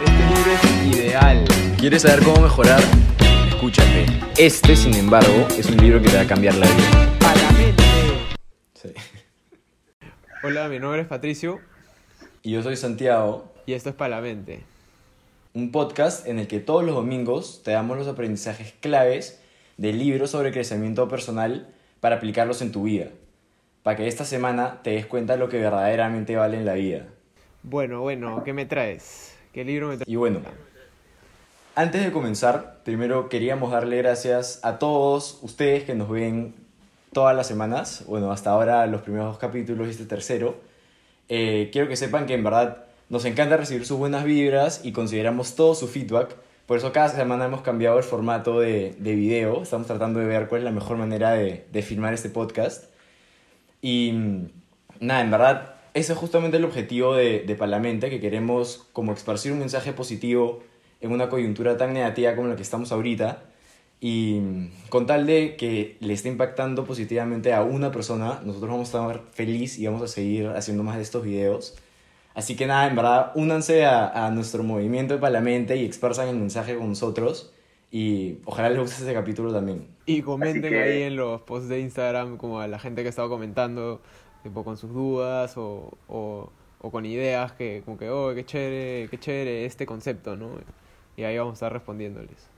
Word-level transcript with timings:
Este 0.00 0.12
libro 0.12 0.52
es 0.52 0.96
ideal. 0.96 1.44
¿Quieres 1.78 2.02
saber 2.02 2.24
cómo 2.24 2.42
mejorar? 2.42 2.80
Escúchate. 3.48 4.06
Este, 4.38 4.76
sin 4.76 4.94
embargo, 4.94 5.46
es 5.58 5.68
un 5.70 5.76
libro 5.78 6.00
que 6.00 6.08
te 6.08 6.16
va 6.16 6.22
a 6.22 6.26
cambiar 6.26 6.54
la 6.54 6.66
vida. 6.66 7.18
Para 7.18 7.42
la 7.42 7.50
mente. 7.52 7.82
Sí. 8.74 8.88
Hola, 10.42 10.68
mi 10.68 10.78
nombre 10.78 11.00
es 11.02 11.08
Patricio 11.08 11.58
Y 12.42 12.52
yo 12.52 12.62
soy 12.62 12.76
Santiago, 12.76 13.52
y 13.66 13.72
esto 13.72 13.90
es 13.90 13.96
Para 13.96 14.16
la 14.16 14.22
mente. 14.22 14.62
un 15.54 15.72
podcast 15.72 16.26
en 16.28 16.38
el 16.38 16.46
que 16.46 16.60
todos 16.60 16.84
los 16.84 16.94
domingos 16.94 17.62
te 17.64 17.72
damos 17.72 17.98
los 17.98 18.06
aprendizajes 18.06 18.74
claves 18.80 19.40
de 19.76 19.92
libros 19.92 20.30
sobre 20.30 20.52
crecimiento 20.52 21.08
personal 21.08 21.68
para 22.00 22.16
aplicarlos 22.16 22.62
en 22.62 22.70
tu 22.70 22.84
vida. 22.84 23.06
Para 23.82 23.96
que 23.96 24.06
esta 24.06 24.24
semana 24.24 24.80
te 24.82 24.90
des 24.90 25.06
cuenta 25.06 25.32
de 25.32 25.40
lo 25.40 25.48
que 25.48 25.58
verdaderamente 25.58 26.36
vale 26.36 26.56
en 26.56 26.66
la 26.66 26.74
vida. 26.74 27.06
Bueno, 27.64 28.00
bueno, 28.02 28.44
¿qué 28.44 28.52
me 28.52 28.66
traes? 28.66 29.27
¿Qué 29.58 29.64
libro? 29.64 29.92
Y 30.06 30.14
bueno, 30.14 30.38
antes 31.74 32.04
de 32.04 32.12
comenzar, 32.12 32.78
primero 32.84 33.28
queríamos 33.28 33.72
darle 33.72 33.96
gracias 33.96 34.60
a 34.62 34.78
todos 34.78 35.40
ustedes 35.42 35.82
que 35.82 35.96
nos 35.96 36.08
ven 36.08 36.54
todas 37.12 37.34
las 37.34 37.48
semanas. 37.48 38.04
Bueno, 38.06 38.30
hasta 38.30 38.50
ahora 38.50 38.86
los 38.86 39.02
primeros 39.02 39.26
dos 39.26 39.38
capítulos 39.38 39.88
y 39.88 39.90
este 39.90 40.04
tercero. 40.04 40.60
Eh, 41.28 41.70
quiero 41.72 41.88
que 41.88 41.96
sepan 41.96 42.26
que 42.26 42.34
en 42.34 42.44
verdad 42.44 42.84
nos 43.08 43.24
encanta 43.24 43.56
recibir 43.56 43.84
sus 43.84 43.98
buenas 43.98 44.22
vibras 44.22 44.82
y 44.84 44.92
consideramos 44.92 45.56
todo 45.56 45.74
su 45.74 45.88
feedback. 45.88 46.36
Por 46.66 46.78
eso 46.78 46.92
cada 46.92 47.08
semana 47.08 47.46
hemos 47.46 47.62
cambiado 47.62 47.98
el 47.98 48.04
formato 48.04 48.60
de, 48.60 48.94
de 49.00 49.14
video. 49.16 49.64
Estamos 49.64 49.88
tratando 49.88 50.20
de 50.20 50.26
ver 50.26 50.46
cuál 50.46 50.60
es 50.60 50.66
la 50.66 50.70
mejor 50.70 50.98
manera 50.98 51.32
de, 51.32 51.66
de 51.72 51.82
filmar 51.82 52.14
este 52.14 52.28
podcast. 52.28 52.84
Y 53.82 54.12
mm, 54.12 54.50
nada, 55.00 55.20
en 55.20 55.30
verdad, 55.32 55.77
ese 55.98 56.12
es 56.12 56.18
justamente 56.18 56.56
el 56.56 56.64
objetivo 56.64 57.14
de, 57.14 57.40
de 57.40 57.54
Palamente, 57.54 58.10
que 58.10 58.20
queremos 58.20 58.86
como 58.92 59.12
esparcir 59.12 59.52
un 59.52 59.58
mensaje 59.58 59.92
positivo 59.92 60.62
en 61.00 61.12
una 61.12 61.28
coyuntura 61.28 61.76
tan 61.76 61.92
negativa 61.92 62.34
como 62.34 62.48
la 62.48 62.56
que 62.56 62.62
estamos 62.62 62.90
ahorita. 62.92 63.42
Y 64.00 64.40
con 64.90 65.06
tal 65.06 65.26
de 65.26 65.56
que 65.56 65.96
le 66.00 66.12
esté 66.14 66.28
impactando 66.28 66.84
positivamente 66.84 67.52
a 67.52 67.62
una 67.62 67.90
persona, 67.90 68.40
nosotros 68.44 68.70
vamos 68.70 68.94
a 68.94 68.98
estar 69.12 69.22
feliz 69.32 69.78
y 69.78 69.86
vamos 69.86 70.02
a 70.02 70.08
seguir 70.08 70.46
haciendo 70.48 70.84
más 70.84 70.96
de 70.96 71.02
estos 71.02 71.24
videos. 71.24 71.76
Así 72.34 72.54
que 72.54 72.66
nada, 72.66 72.86
en 72.86 72.94
verdad, 72.94 73.32
únanse 73.34 73.84
a, 73.84 74.26
a 74.26 74.30
nuestro 74.30 74.62
movimiento 74.62 75.14
de 75.14 75.20
Palamente 75.20 75.76
y 75.76 75.84
expresan 75.84 76.28
el 76.28 76.36
mensaje 76.36 76.76
con 76.76 76.88
nosotros. 76.90 77.52
Y 77.90 78.36
ojalá 78.44 78.68
les 78.68 78.78
guste 78.78 79.00
este 79.00 79.14
capítulo 79.14 79.52
también. 79.52 79.88
Y 80.06 80.22
comenten 80.22 80.70
que- 80.70 80.80
ahí 80.80 81.02
en 81.02 81.16
los 81.16 81.40
posts 81.40 81.68
de 81.68 81.80
Instagram 81.80 82.36
como 82.36 82.60
a 82.60 82.68
la 82.68 82.78
gente 82.78 83.02
que 83.02 83.08
ha 83.08 83.10
estado 83.10 83.28
comentando, 83.28 84.00
tipo 84.42 84.64
con 84.64 84.76
sus 84.76 84.92
dudas 84.92 85.56
o, 85.56 85.92
o, 86.08 86.50
o 86.80 86.90
con 86.90 87.06
ideas 87.06 87.52
que 87.52 87.82
como 87.84 87.98
que, 87.98 88.10
oh, 88.10 88.34
qué 88.34 88.44
chévere, 88.44 89.08
qué 89.10 89.18
chévere 89.18 89.64
este 89.64 89.86
concepto, 89.86 90.36
¿no? 90.36 90.50
Y 91.16 91.24
ahí 91.24 91.36
vamos 91.36 91.52
a 91.52 91.54
estar 91.54 91.72
respondiéndoles. 91.72 92.48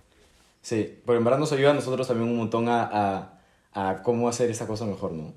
Sí, 0.63 0.99
porque 1.05 1.19
en 1.19 1.25
verdad 1.25 1.39
nos 1.39 1.53
ayuda 1.53 1.71
a 1.71 1.75
nosotros 1.75 2.07
también 2.07 2.29
un 2.29 2.37
montón 2.37 2.69
a, 2.69 2.83
a, 3.73 3.91
a 3.91 4.03
cómo 4.03 4.29
hacer 4.29 4.51
esa 4.51 4.67
cosa 4.67 4.85
mejor, 4.85 5.13
¿no? 5.13 5.33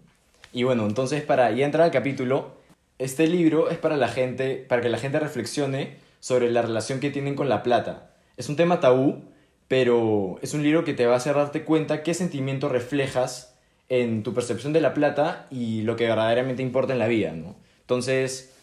Y 0.52 0.64
bueno, 0.64 0.86
entonces 0.86 1.23
para 1.23 1.52
ya 1.52 1.66
entrar 1.66 1.86
al 1.86 1.91
capítulo, 1.91 2.52
este 2.99 3.27
libro 3.27 3.69
es 3.69 3.77
para 3.77 3.97
la 3.97 4.08
gente, 4.08 4.58
para 4.67 4.81
que 4.81 4.89
la 4.89 4.97
gente 4.97 5.19
reflexione 5.19 5.97
sobre 6.19 6.52
la 6.52 6.61
relación 6.61 6.99
que 6.99 7.09
tienen 7.09 7.36
con 7.36 7.49
la 7.49 7.64
plata. 7.64 8.11
Es 8.38 8.49
un 8.49 8.55
tema 8.55 8.80
tabú, 8.80 9.23
pero 9.67 10.38
es 10.41 10.53
un 10.53 10.61
libro 10.61 10.83
que 10.83 10.94
te 10.94 11.05
va 11.05 11.14
a 11.14 11.17
hacer 11.17 11.36
darte 11.36 11.64
cuenta 11.64 12.03
qué 12.03 12.14
sentimiento 12.14 12.69
reflejas 12.69 13.53
en 13.89 14.23
tu 14.23 14.34
percepción 14.34 14.73
de 14.73 14.81
la 14.81 14.94
plata 14.94 15.48
y 15.52 15.81
lo 15.81 15.95
que 15.95 16.08
verdaderamente 16.08 16.64
importa 16.64 16.94
en 16.94 17.00
la 17.00 17.08
vida, 17.08 17.31
¿no? 17.31 17.56
Entonces, 17.81 18.53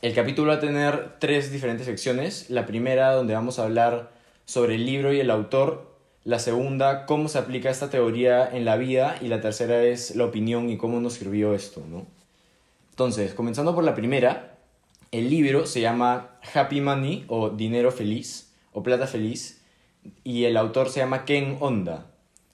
el 0.00 0.14
capítulo 0.14 0.48
va 0.48 0.58
a 0.58 0.60
tener 0.60 1.18
tres 1.18 1.50
diferentes 1.50 1.86
secciones. 1.86 2.50
La 2.50 2.66
primera, 2.66 3.12
donde 3.12 3.34
vamos 3.34 3.58
a 3.58 3.64
hablar 3.64 4.10
sobre 4.44 4.76
el 4.76 4.86
libro 4.86 5.12
y 5.12 5.20
el 5.20 5.30
autor. 5.30 5.92
La 6.24 6.38
segunda, 6.38 7.06
cómo 7.06 7.28
se 7.28 7.38
aplica 7.38 7.70
esta 7.70 7.90
teoría 7.90 8.48
en 8.48 8.64
la 8.64 8.76
vida. 8.76 9.16
Y 9.20 9.28
la 9.28 9.40
tercera 9.40 9.82
es 9.82 10.14
la 10.14 10.24
opinión 10.24 10.70
y 10.70 10.76
cómo 10.76 11.00
nos 11.00 11.14
sirvió 11.14 11.54
esto, 11.54 11.82
¿no? 11.88 12.06
Entonces, 12.90 13.34
comenzando 13.34 13.74
por 13.74 13.84
la 13.84 13.94
primera, 13.94 14.56
el 15.10 15.30
libro 15.30 15.66
se 15.66 15.80
llama 15.80 16.38
Happy 16.54 16.80
Money 16.80 17.24
o 17.28 17.50
Dinero 17.50 17.90
Feliz 17.90 18.52
o 18.72 18.82
Plata 18.82 19.06
Feliz 19.06 19.62
y 20.22 20.44
el 20.44 20.56
autor 20.56 20.90
se 20.90 21.00
llama 21.00 21.24
Ken 21.24 21.56
Honda. 21.60 22.06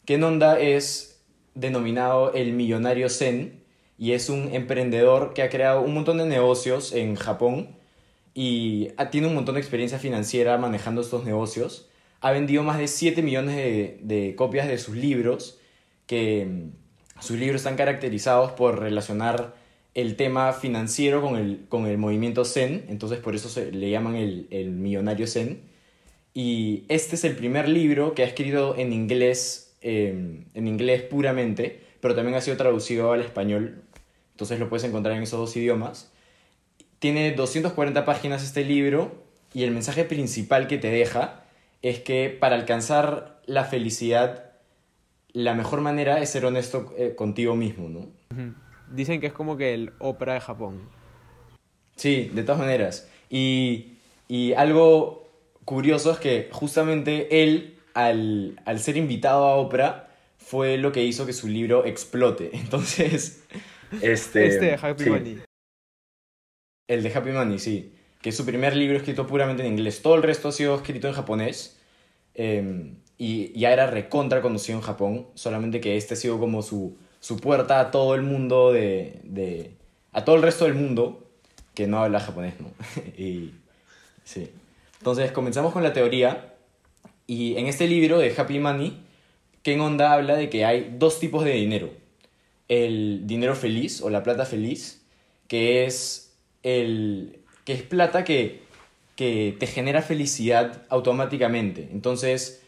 Ken 0.04 0.22
Honda 0.22 0.58
es 0.58 1.13
denominado 1.54 2.32
el 2.34 2.52
millonario 2.52 3.08
zen 3.08 3.62
y 3.98 4.12
es 4.12 4.28
un 4.28 4.54
emprendedor 4.54 5.34
que 5.34 5.42
ha 5.42 5.48
creado 5.48 5.82
un 5.82 5.94
montón 5.94 6.18
de 6.18 6.26
negocios 6.26 6.92
en 6.92 7.14
Japón 7.14 7.76
y 8.34 8.88
tiene 9.10 9.28
un 9.28 9.34
montón 9.34 9.54
de 9.54 9.60
experiencia 9.60 9.98
financiera 9.98 10.58
manejando 10.58 11.00
estos 11.00 11.24
negocios. 11.24 11.88
Ha 12.20 12.32
vendido 12.32 12.62
más 12.62 12.78
de 12.78 12.88
7 12.88 13.22
millones 13.22 13.56
de, 13.56 13.98
de 14.02 14.34
copias 14.34 14.66
de 14.66 14.78
sus 14.78 14.96
libros, 14.96 15.60
que 16.06 16.46
mm, 16.46 17.22
sus 17.22 17.38
libros 17.38 17.60
están 17.60 17.76
caracterizados 17.76 18.52
por 18.52 18.80
relacionar 18.80 19.54
el 19.94 20.16
tema 20.16 20.52
financiero 20.52 21.22
con 21.22 21.36
el, 21.36 21.66
con 21.68 21.86
el 21.86 21.98
movimiento 21.98 22.44
zen, 22.44 22.84
entonces 22.88 23.20
por 23.20 23.34
eso 23.34 23.48
se, 23.48 23.70
le 23.70 23.90
llaman 23.90 24.16
el, 24.16 24.48
el 24.50 24.70
millonario 24.70 25.26
zen. 25.26 25.62
Y 26.34 26.84
este 26.88 27.14
es 27.14 27.24
el 27.24 27.36
primer 27.36 27.68
libro 27.68 28.14
que 28.14 28.24
ha 28.24 28.26
escrito 28.26 28.76
en 28.76 28.92
inglés, 28.92 29.63
eh, 29.86 30.44
en 30.54 30.66
inglés 30.66 31.02
puramente, 31.02 31.80
pero 32.00 32.14
también 32.14 32.36
ha 32.36 32.40
sido 32.40 32.56
traducido 32.56 33.12
al 33.12 33.20
español, 33.20 33.82
entonces 34.32 34.58
lo 34.58 34.70
puedes 34.70 34.84
encontrar 34.84 35.14
en 35.14 35.22
esos 35.22 35.38
dos 35.38 35.54
idiomas. 35.56 36.10
Tiene 36.98 37.32
240 37.32 38.04
páginas 38.06 38.42
este 38.42 38.64
libro 38.64 39.12
y 39.52 39.62
el 39.62 39.72
mensaje 39.72 40.04
principal 40.04 40.68
que 40.68 40.78
te 40.78 40.88
deja 40.88 41.44
es 41.82 42.00
que 42.00 42.30
para 42.30 42.56
alcanzar 42.56 43.42
la 43.44 43.64
felicidad, 43.64 44.52
la 45.34 45.54
mejor 45.54 45.82
manera 45.82 46.20
es 46.22 46.30
ser 46.30 46.46
honesto 46.46 46.94
eh, 46.96 47.14
contigo 47.14 47.54
mismo, 47.54 47.90
¿no? 47.90 48.08
Dicen 48.90 49.20
que 49.20 49.26
es 49.26 49.34
como 49.34 49.58
que 49.58 49.74
el 49.74 49.92
Oprah 49.98 50.32
de 50.32 50.40
Japón. 50.40 50.88
Sí, 51.94 52.30
de 52.32 52.42
todas 52.42 52.58
maneras. 52.58 53.06
Y, 53.28 53.98
y 54.28 54.54
algo 54.54 55.28
curioso 55.66 56.10
es 56.10 56.18
que 56.18 56.48
justamente 56.52 57.42
él, 57.42 57.76
al, 57.94 58.60
al 58.64 58.80
ser 58.80 58.96
invitado 58.96 59.46
a 59.46 59.56
Oprah, 59.56 60.08
fue 60.38 60.76
lo 60.76 60.92
que 60.92 61.02
hizo 61.04 61.26
que 61.26 61.32
su 61.32 61.48
libro 61.48 61.86
explote. 61.86 62.50
Entonces, 62.56 63.42
este... 64.02 64.46
Este 64.46 64.66
de 64.66 64.74
Happy 64.74 65.04
sí, 65.04 65.10
Money. 65.10 65.42
El 66.88 67.02
de 67.02 67.12
Happy 67.14 67.30
Money, 67.30 67.58
sí. 67.58 67.94
Que 68.20 68.30
es 68.30 68.36
su 68.36 68.44
primer 68.44 68.76
libro 68.76 68.96
escrito 68.96 69.26
puramente 69.26 69.64
en 69.64 69.72
inglés. 69.72 70.02
Todo 70.02 70.14
el 70.16 70.22
resto 70.22 70.48
ha 70.48 70.52
sido 70.52 70.74
escrito 70.74 71.08
en 71.08 71.14
japonés. 71.14 71.78
eh, 72.34 72.92
y 73.16 73.58
ya 73.58 73.72
era 73.72 73.86
recontra 73.86 74.42
conocido 74.42 74.78
en 74.78 74.84
Japón. 74.84 75.28
Solamente 75.34 75.80
que 75.80 75.96
este 75.96 76.14
ha 76.14 76.16
sido 76.16 76.38
como 76.38 76.62
su, 76.62 76.96
su 77.20 77.38
puerta 77.38 77.80
a 77.80 77.90
todo 77.90 78.14
el 78.14 78.22
mundo 78.22 78.72
de, 78.72 79.20
de... 79.24 79.72
A 80.12 80.24
todo 80.24 80.36
el 80.36 80.42
resto 80.42 80.64
del 80.64 80.74
mundo 80.74 81.28
que 81.74 81.86
no 81.86 82.02
habla 82.02 82.20
japonés, 82.20 82.54
¿no? 82.60 82.70
y... 83.16 83.52
Sí. 84.24 84.50
Entonces 84.98 85.32
comenzamos 85.32 85.72
con 85.72 85.82
la 85.82 85.92
teoría. 85.92 86.53
Y 87.26 87.56
en 87.56 87.66
este 87.66 87.86
libro 87.88 88.18
de 88.18 88.34
Happy 88.36 88.58
Money, 88.58 89.02
Ken 89.62 89.80
Honda 89.80 90.12
habla 90.12 90.36
de 90.36 90.50
que 90.50 90.64
hay 90.64 90.94
dos 90.98 91.20
tipos 91.20 91.44
de 91.44 91.52
dinero. 91.52 91.90
El 92.68 93.26
dinero 93.26 93.54
feliz 93.56 94.00
o 94.02 94.10
la 94.10 94.22
plata 94.22 94.44
feliz, 94.46 95.06
que 95.48 95.84
es, 95.84 96.36
el, 96.62 97.40
que 97.64 97.72
es 97.74 97.82
plata 97.82 98.24
que, 98.24 98.62
que 99.16 99.56
te 99.58 99.66
genera 99.66 100.02
felicidad 100.02 100.82
automáticamente. 100.88 101.88
Entonces, 101.92 102.62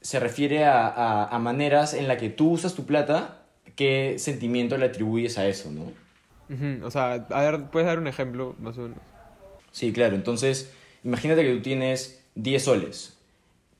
se 0.00 0.20
refiere 0.20 0.64
a, 0.64 0.86
a, 0.88 1.28
a 1.28 1.38
maneras 1.38 1.94
en 1.94 2.08
las 2.08 2.18
que 2.18 2.30
tú 2.30 2.52
usas 2.52 2.74
tu 2.74 2.86
plata, 2.86 3.46
qué 3.76 4.16
sentimiento 4.18 4.76
le 4.78 4.86
atribuyes 4.86 5.38
a 5.38 5.48
eso, 5.48 5.70
¿no? 5.70 5.94
Ujú, 6.48 6.84
O 6.84 6.90
sea, 6.90 7.12
a 7.30 7.40
ver, 7.42 7.70
¿puedes 7.70 7.86
dar 7.86 7.98
un 7.98 8.06
ejemplo 8.08 8.54
más 8.58 8.76
o 8.78 8.82
menos? 8.82 8.98
Sí, 9.72 9.92
claro. 9.92 10.16
Entonces, 10.16 10.72
imagínate 11.04 11.42
que 11.44 11.54
tú 11.54 11.62
tienes 11.62 12.24
10 12.34 12.64
soles. 12.64 13.19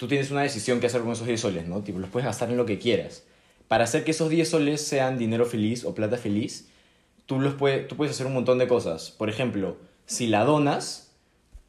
Tú 0.00 0.08
tienes 0.08 0.30
una 0.30 0.40
decisión 0.40 0.80
que 0.80 0.86
hacer 0.86 1.02
con 1.02 1.10
esos 1.12 1.26
10 1.26 1.38
soles, 1.42 1.68
¿no? 1.68 1.82
Tipo, 1.82 1.98
los 1.98 2.08
puedes 2.08 2.24
gastar 2.24 2.48
en 2.48 2.56
lo 2.56 2.64
que 2.64 2.78
quieras. 2.78 3.22
Para 3.68 3.84
hacer 3.84 4.02
que 4.02 4.12
esos 4.12 4.30
10 4.30 4.48
soles 4.48 4.80
sean 4.80 5.18
dinero 5.18 5.44
feliz 5.44 5.84
o 5.84 5.94
plata 5.94 6.16
feliz, 6.16 6.70
tú, 7.26 7.38
los 7.38 7.52
puede- 7.52 7.80
tú 7.80 7.96
puedes 7.96 8.14
hacer 8.14 8.24
un 8.26 8.32
montón 8.32 8.56
de 8.56 8.66
cosas. 8.66 9.10
Por 9.10 9.28
ejemplo, 9.28 9.76
si 10.06 10.26
la 10.26 10.44
donas, 10.44 11.12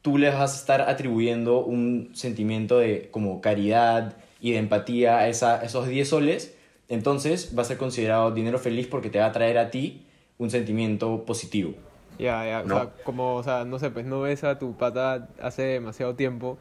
tú 0.00 0.16
les 0.16 0.32
vas 0.32 0.54
a 0.54 0.56
estar 0.56 0.80
atribuyendo 0.80 1.62
un 1.62 2.08
sentimiento 2.14 2.78
de 2.78 3.08
como 3.10 3.42
caridad 3.42 4.16
y 4.40 4.52
de 4.52 4.58
empatía 4.58 5.18
a, 5.18 5.28
esa- 5.28 5.60
a 5.60 5.64
esos 5.64 5.86
10 5.86 6.08
soles. 6.08 6.54
Entonces 6.88 7.52
va 7.56 7.60
a 7.60 7.66
ser 7.66 7.76
considerado 7.76 8.30
dinero 8.30 8.58
feliz 8.58 8.86
porque 8.86 9.10
te 9.10 9.18
va 9.18 9.26
a 9.26 9.32
traer 9.32 9.58
a 9.58 9.70
ti 9.70 10.06
un 10.38 10.50
sentimiento 10.50 11.24
positivo. 11.26 11.74
Ya, 12.18 12.44
ya, 12.46 12.62
No. 12.62 12.76
o 12.76 12.78
sea, 12.80 12.90
como, 13.04 13.36
o 13.36 13.42
sea, 13.42 13.64
no 13.66 13.78
sé, 13.78 13.90
pues 13.90 14.06
no 14.06 14.22
ves 14.22 14.42
a 14.42 14.58
tu 14.58 14.74
pata 14.76 15.28
hace 15.40 15.62
demasiado 15.62 16.14
tiempo 16.14 16.56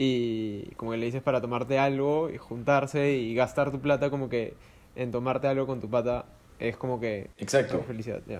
y 0.00 0.62
como 0.76 0.92
que 0.92 0.96
le 0.96 1.06
dices 1.06 1.22
para 1.22 1.40
tomarte 1.40 1.76
algo 1.76 2.30
y 2.30 2.38
juntarse 2.38 3.14
y 3.14 3.34
gastar 3.34 3.72
tu 3.72 3.80
plata 3.80 4.10
como 4.10 4.28
que 4.28 4.54
en 4.94 5.10
tomarte 5.10 5.48
algo 5.48 5.66
con 5.66 5.80
tu 5.80 5.90
pata 5.90 6.24
es 6.60 6.76
como 6.76 7.00
que 7.00 7.30
Exacto. 7.36 7.82
felicidad, 7.82 8.22
ya. 8.28 8.38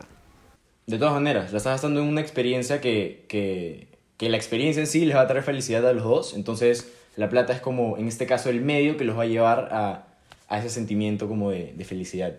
De 0.86 0.98
todas 0.98 1.14
maneras, 1.14 1.50
la 1.50 1.58
estás 1.58 1.74
gastando 1.74 2.00
en 2.00 2.06
una 2.06 2.20
experiencia 2.20 2.80
que, 2.80 3.24
que, 3.28 3.88
que 4.16 4.28
la 4.28 4.36
experiencia 4.36 4.80
en 4.80 4.86
sí 4.86 5.04
les 5.04 5.16
va 5.16 5.22
a 5.22 5.26
traer 5.26 5.42
felicidad 5.42 5.84
a 5.86 5.92
los 5.92 6.04
dos. 6.04 6.34
Entonces, 6.34 6.92
la 7.16 7.28
plata 7.28 7.52
es 7.52 7.60
como, 7.60 7.98
en 7.98 8.06
este 8.06 8.26
caso, 8.26 8.50
el 8.50 8.60
medio 8.60 8.96
que 8.96 9.04
los 9.04 9.18
va 9.18 9.24
a 9.24 9.26
llevar 9.26 9.68
a, 9.72 10.06
a 10.46 10.58
ese 10.60 10.70
sentimiento 10.70 11.26
como 11.26 11.50
de, 11.50 11.74
de 11.76 11.84
felicidad. 11.84 12.36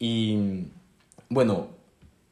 Y 0.00 0.66
bueno, 1.28 1.68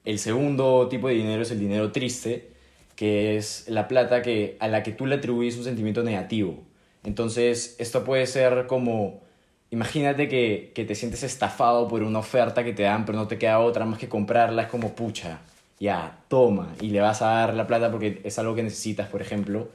el 0.04 0.18
segundo 0.18 0.88
tipo 0.88 1.06
de 1.06 1.14
dinero 1.14 1.42
es 1.42 1.52
el 1.52 1.60
dinero 1.60 1.92
triste, 1.92 2.50
que 2.96 3.36
es 3.36 3.68
la 3.68 3.88
plata 3.88 4.22
que, 4.22 4.56
a 4.58 4.68
la 4.68 4.82
que 4.82 4.92
tú 4.92 5.06
le 5.06 5.16
atribuyes 5.16 5.56
un 5.58 5.64
sentimiento 5.64 6.02
negativo. 6.02 6.64
Entonces, 7.04 7.76
esto 7.78 8.04
puede 8.04 8.26
ser 8.26 8.66
como, 8.66 9.22
imagínate 9.70 10.28
que, 10.28 10.72
que 10.74 10.84
te 10.84 10.94
sientes 10.94 11.22
estafado 11.22 11.86
por 11.88 12.02
una 12.02 12.18
oferta 12.18 12.64
que 12.64 12.72
te 12.72 12.82
dan, 12.82 13.04
pero 13.04 13.18
no 13.18 13.28
te 13.28 13.38
queda 13.38 13.60
otra 13.60 13.84
más 13.84 13.98
que 13.98 14.08
comprarla, 14.08 14.62
es 14.62 14.68
como 14.68 14.94
pucha, 14.94 15.40
ya, 15.78 16.18
toma, 16.28 16.74
y 16.80 16.88
le 16.88 17.00
vas 17.00 17.22
a 17.22 17.26
dar 17.26 17.54
la 17.54 17.66
plata 17.66 17.90
porque 17.90 18.20
es 18.24 18.38
algo 18.38 18.54
que 18.54 18.62
necesitas, 18.62 19.08
por 19.08 19.20
ejemplo. 19.22 19.68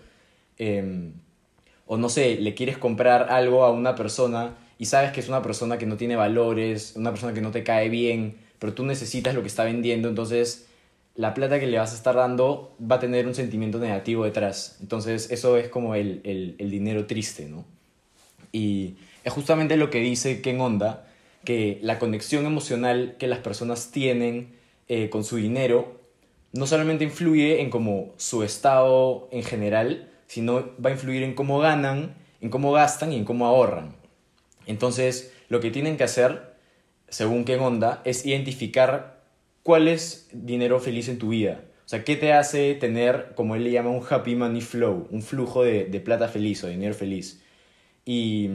Em, 0.57 1.13
o 1.85 1.97
no 1.97 2.09
sé, 2.09 2.37
le 2.37 2.53
quieres 2.55 2.77
comprar 2.77 3.27
algo 3.31 3.63
a 3.63 3.71
una 3.71 3.95
persona 3.95 4.55
y 4.79 4.85
sabes 4.85 5.11
que 5.11 5.19
es 5.19 5.29
una 5.29 5.43
persona 5.43 5.77
que 5.77 5.85
no 5.85 5.97
tiene 5.97 6.15
valores, 6.15 6.93
una 6.95 7.11
persona 7.11 7.33
que 7.33 7.41
no 7.41 7.51
te 7.51 7.63
cae 7.63 7.89
bien, 7.89 8.35
pero 8.59 8.73
tú 8.73 8.83
necesitas 8.83 9.35
lo 9.35 9.41
que 9.41 9.47
está 9.47 9.63
vendiendo, 9.63 10.09
entonces 10.09 10.67
la 11.21 11.35
plata 11.35 11.59
que 11.59 11.67
le 11.67 11.77
vas 11.77 11.91
a 11.91 11.95
estar 11.95 12.15
dando 12.15 12.75
va 12.81 12.95
a 12.95 12.99
tener 12.99 13.27
un 13.27 13.35
sentimiento 13.35 13.77
negativo 13.77 14.25
detrás. 14.25 14.77
Entonces 14.81 15.29
eso 15.29 15.55
es 15.55 15.69
como 15.69 15.93
el, 15.93 16.21
el, 16.57 16.71
dinero 16.71 17.05
triste, 17.05 17.45
¿no? 17.45 17.63
Y 18.51 18.95
es 19.23 19.31
justamente 19.31 19.77
lo 19.77 19.91
que 19.91 19.99
dice 19.99 20.41
Ken 20.41 20.59
Onda, 20.59 21.05
que 21.43 21.77
la 21.83 21.99
conexión 21.99 22.47
emocional 22.47 23.17
que 23.19 23.27
las 23.27 23.37
personas 23.37 23.91
tienen 23.91 24.55
eh, 24.87 25.11
con 25.11 25.23
su 25.23 25.35
dinero 25.35 26.01
no 26.53 26.65
solamente 26.65 27.03
influye 27.03 27.61
en 27.61 27.69
como 27.69 28.15
su 28.17 28.41
estado 28.41 29.29
en 29.31 29.43
general, 29.43 30.09
sino 30.25 30.71
va 30.83 30.89
a 30.89 30.93
influir 30.93 31.21
en 31.21 31.35
cómo 31.35 31.59
ganan, 31.59 32.15
en 32.41 32.49
cómo 32.49 32.71
gastan 32.71 33.13
y 33.13 33.17
en 33.17 33.25
cómo 33.25 33.45
ahorran. 33.45 33.93
Entonces, 34.65 35.31
lo 35.49 35.59
que 35.59 35.69
tienen 35.69 35.97
que 35.97 36.03
hacer, 36.03 36.55
según 37.09 37.45
Ken 37.45 37.59
Onda, 37.59 38.01
es 38.05 38.25
identificar 38.25 39.10
cuál 39.63 39.87
es 39.87 40.29
dinero 40.33 40.79
feliz 40.79 41.07
en 41.09 41.17
tu 41.17 41.29
vida. 41.29 41.63
O 41.85 41.89
sea, 41.91 42.03
¿qué 42.03 42.15
te 42.15 42.33
hace 42.33 42.75
tener, 42.75 43.33
como 43.35 43.55
él 43.55 43.63
le 43.65 43.71
llama, 43.71 43.89
un 43.89 44.03
happy 44.07 44.35
money 44.35 44.61
flow, 44.61 45.07
un 45.11 45.21
flujo 45.21 45.63
de, 45.63 45.85
de 45.85 45.99
plata 45.99 46.27
feliz 46.27 46.63
o 46.63 46.67
dinero 46.67 46.93
feliz? 46.93 47.41
Y 48.05 48.49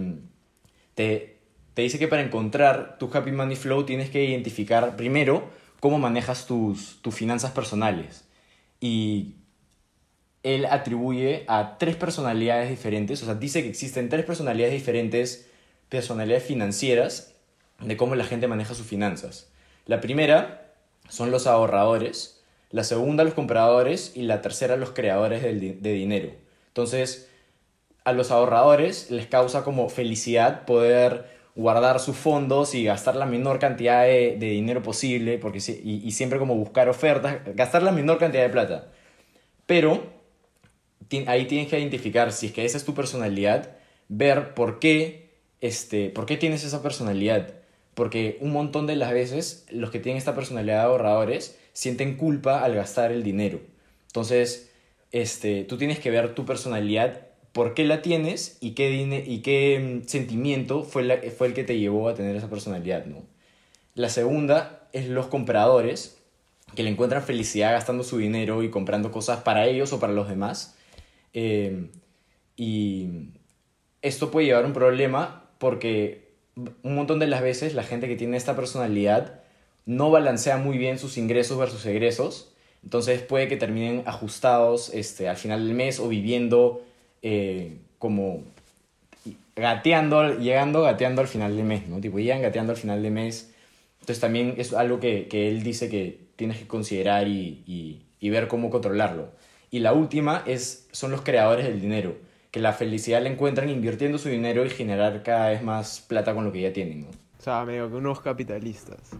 te, 0.94 1.36
te 1.74 1.82
dice 1.82 1.98
que 1.98 2.08
para 2.08 2.22
encontrar 2.22 2.96
tu 2.98 3.10
happy 3.12 3.32
money 3.32 3.56
flow 3.56 3.84
tienes 3.84 4.08
que 4.08 4.24
identificar 4.24 4.96
primero 4.96 5.50
cómo 5.80 5.98
manejas 5.98 6.46
tus, 6.46 7.00
tus 7.02 7.14
finanzas 7.14 7.50
personales. 7.50 8.24
Y 8.80 9.34
él 10.42 10.64
atribuye 10.64 11.44
a 11.48 11.76
tres 11.78 11.96
personalidades 11.96 12.70
diferentes, 12.70 13.22
o 13.22 13.26
sea, 13.26 13.34
dice 13.34 13.62
que 13.62 13.68
existen 13.68 14.08
tres 14.08 14.24
personalidades 14.24 14.72
diferentes, 14.72 15.50
personalidades 15.88 16.44
financieras, 16.44 17.34
de 17.80 17.96
cómo 17.96 18.14
la 18.14 18.24
gente 18.24 18.48
maneja 18.48 18.74
sus 18.74 18.86
finanzas. 18.86 19.52
La 19.84 20.00
primera 20.00 20.65
son 21.08 21.30
los 21.30 21.46
ahorradores, 21.46 22.42
la 22.70 22.84
segunda 22.84 23.24
los 23.24 23.34
compradores 23.34 24.12
y 24.14 24.22
la 24.22 24.42
tercera 24.42 24.76
los 24.76 24.90
creadores 24.90 25.42
de, 25.42 25.92
dinero. 25.92 26.30
Entonces, 26.68 27.28
a 28.04 28.12
los 28.12 28.30
ahorradores 28.30 29.10
les 29.10 29.26
causa 29.26 29.64
como 29.64 29.88
felicidad 29.88 30.64
poder 30.64 31.36
guardar 31.54 32.00
sus 32.00 32.16
fondos 32.16 32.74
y 32.74 32.84
gastar 32.84 33.16
la 33.16 33.26
menor 33.26 33.58
cantidad 33.58 34.02
de, 34.04 34.36
de 34.38 34.46
dinero 34.50 34.82
posible, 34.82 35.38
porque, 35.38 35.58
y, 35.82 36.06
y, 36.06 36.10
siempre 36.12 36.38
como 36.38 36.54
buscar 36.54 36.88
ofertas, 36.88 37.38
gastar 37.54 37.82
la 37.82 37.92
menor 37.92 38.18
cantidad 38.18 38.42
de 38.42 38.50
plata. 38.50 38.88
Pero 39.64 40.02
ahí 41.26 41.46
tienes 41.46 41.68
que 41.68 41.78
identificar 41.78 42.32
si 42.32 42.46
es 42.46 42.52
que 42.52 42.64
esa 42.64 42.76
es 42.76 42.84
tu 42.84 42.94
personalidad, 42.94 43.76
ver 44.08 44.54
por 44.54 44.78
qué, 44.78 45.30
este, 45.60 46.10
por 46.10 46.26
qué 46.26 46.36
tienes 46.36 46.64
esa 46.64 46.82
personalidad. 46.82 47.54
Porque 47.96 48.36
un 48.42 48.52
montón 48.52 48.86
de 48.86 48.94
las 48.94 49.10
veces 49.10 49.64
los 49.70 49.90
que 49.90 50.00
tienen 50.00 50.18
esta 50.18 50.34
personalidad 50.34 50.80
de 50.80 50.82
ahorradores 50.82 51.58
sienten 51.72 52.18
culpa 52.18 52.62
al 52.62 52.74
gastar 52.74 53.10
el 53.10 53.22
dinero. 53.22 53.58
Entonces, 54.08 54.70
este, 55.12 55.64
tú 55.64 55.78
tienes 55.78 55.98
que 55.98 56.10
ver 56.10 56.34
tu 56.34 56.44
personalidad 56.44 57.26
por 57.52 57.72
qué 57.72 57.86
la 57.86 58.02
tienes 58.02 58.58
y 58.60 58.72
qué, 58.72 59.24
y 59.26 59.38
qué 59.40 60.02
mm, 60.04 60.08
sentimiento 60.08 60.82
fue, 60.82 61.04
la, 61.04 61.16
fue 61.34 61.46
el 61.46 61.54
que 61.54 61.64
te 61.64 61.78
llevó 61.78 62.10
a 62.10 62.14
tener 62.14 62.36
esa 62.36 62.50
personalidad, 62.50 63.06
¿no? 63.06 63.22
La 63.94 64.10
segunda 64.10 64.88
es 64.92 65.08
los 65.08 65.28
compradores, 65.28 66.18
que 66.74 66.82
le 66.82 66.90
encuentran 66.90 67.22
felicidad 67.22 67.72
gastando 67.72 68.04
su 68.04 68.18
dinero 68.18 68.62
y 68.62 68.68
comprando 68.68 69.10
cosas 69.10 69.40
para 69.40 69.64
ellos 69.64 69.94
o 69.94 70.00
para 70.00 70.12
los 70.12 70.28
demás. 70.28 70.76
Eh, 71.32 71.88
y 72.56 73.30
esto 74.02 74.30
puede 74.30 74.48
llevar 74.48 74.64
a 74.64 74.66
un 74.66 74.74
problema 74.74 75.48
porque 75.56 76.25
un 76.56 76.94
montón 76.94 77.18
de 77.18 77.26
las 77.26 77.42
veces 77.42 77.74
la 77.74 77.82
gente 77.82 78.08
que 78.08 78.16
tiene 78.16 78.36
esta 78.36 78.56
personalidad 78.56 79.40
no 79.84 80.10
balancea 80.10 80.56
muy 80.56 80.78
bien 80.78 80.98
sus 80.98 81.16
ingresos 81.18 81.58
versus 81.58 81.86
egresos. 81.86 82.52
Entonces 82.82 83.20
puede 83.20 83.48
que 83.48 83.56
terminen 83.56 84.02
ajustados 84.06 84.90
este, 84.94 85.28
al 85.28 85.36
final 85.36 85.66
del 85.66 85.74
mes 85.74 86.00
o 86.00 86.08
viviendo 86.08 86.82
eh, 87.22 87.78
como 87.98 88.42
gateando, 89.54 90.38
llegando 90.38 90.82
gateando 90.82 91.22
al 91.22 91.28
final 91.28 91.56
del 91.56 91.64
mes, 91.64 91.88
¿no? 91.88 92.00
Tipo, 92.00 92.18
llegan 92.18 92.42
gateando 92.42 92.72
al 92.72 92.78
final 92.78 93.02
del 93.02 93.12
mes. 93.12 93.52
Entonces 94.00 94.20
también 94.20 94.54
es 94.58 94.72
algo 94.72 95.00
que, 95.00 95.28
que 95.28 95.48
él 95.48 95.62
dice 95.62 95.88
que 95.88 96.26
tienes 96.36 96.58
que 96.58 96.66
considerar 96.66 97.26
y, 97.28 97.62
y, 97.66 98.02
y, 98.20 98.30
ver 98.30 98.46
cómo 98.46 98.70
controlarlo. 98.70 99.30
Y 99.70 99.80
la 99.80 99.92
última 99.92 100.44
es, 100.46 100.86
son 100.92 101.10
los 101.10 101.22
creadores 101.22 101.66
del 101.66 101.80
dinero, 101.80 102.16
que 102.56 102.62
la 102.62 102.72
felicidad 102.72 103.22
la 103.22 103.28
encuentran 103.28 103.68
invirtiendo 103.68 104.16
su 104.16 104.30
dinero 104.30 104.64
y 104.64 104.70
generar 104.70 105.22
cada 105.22 105.50
vez 105.50 105.62
más 105.62 106.00
plata 106.00 106.34
con 106.34 106.46
lo 106.46 106.52
que 106.52 106.62
ya 106.62 106.72
tienen, 106.72 107.02
¿no? 107.02 107.08
O 107.08 107.42
sea, 107.42 107.66
medio 107.66 107.90
que 107.90 107.96
unos 107.96 108.22
capitalistas. 108.22 109.10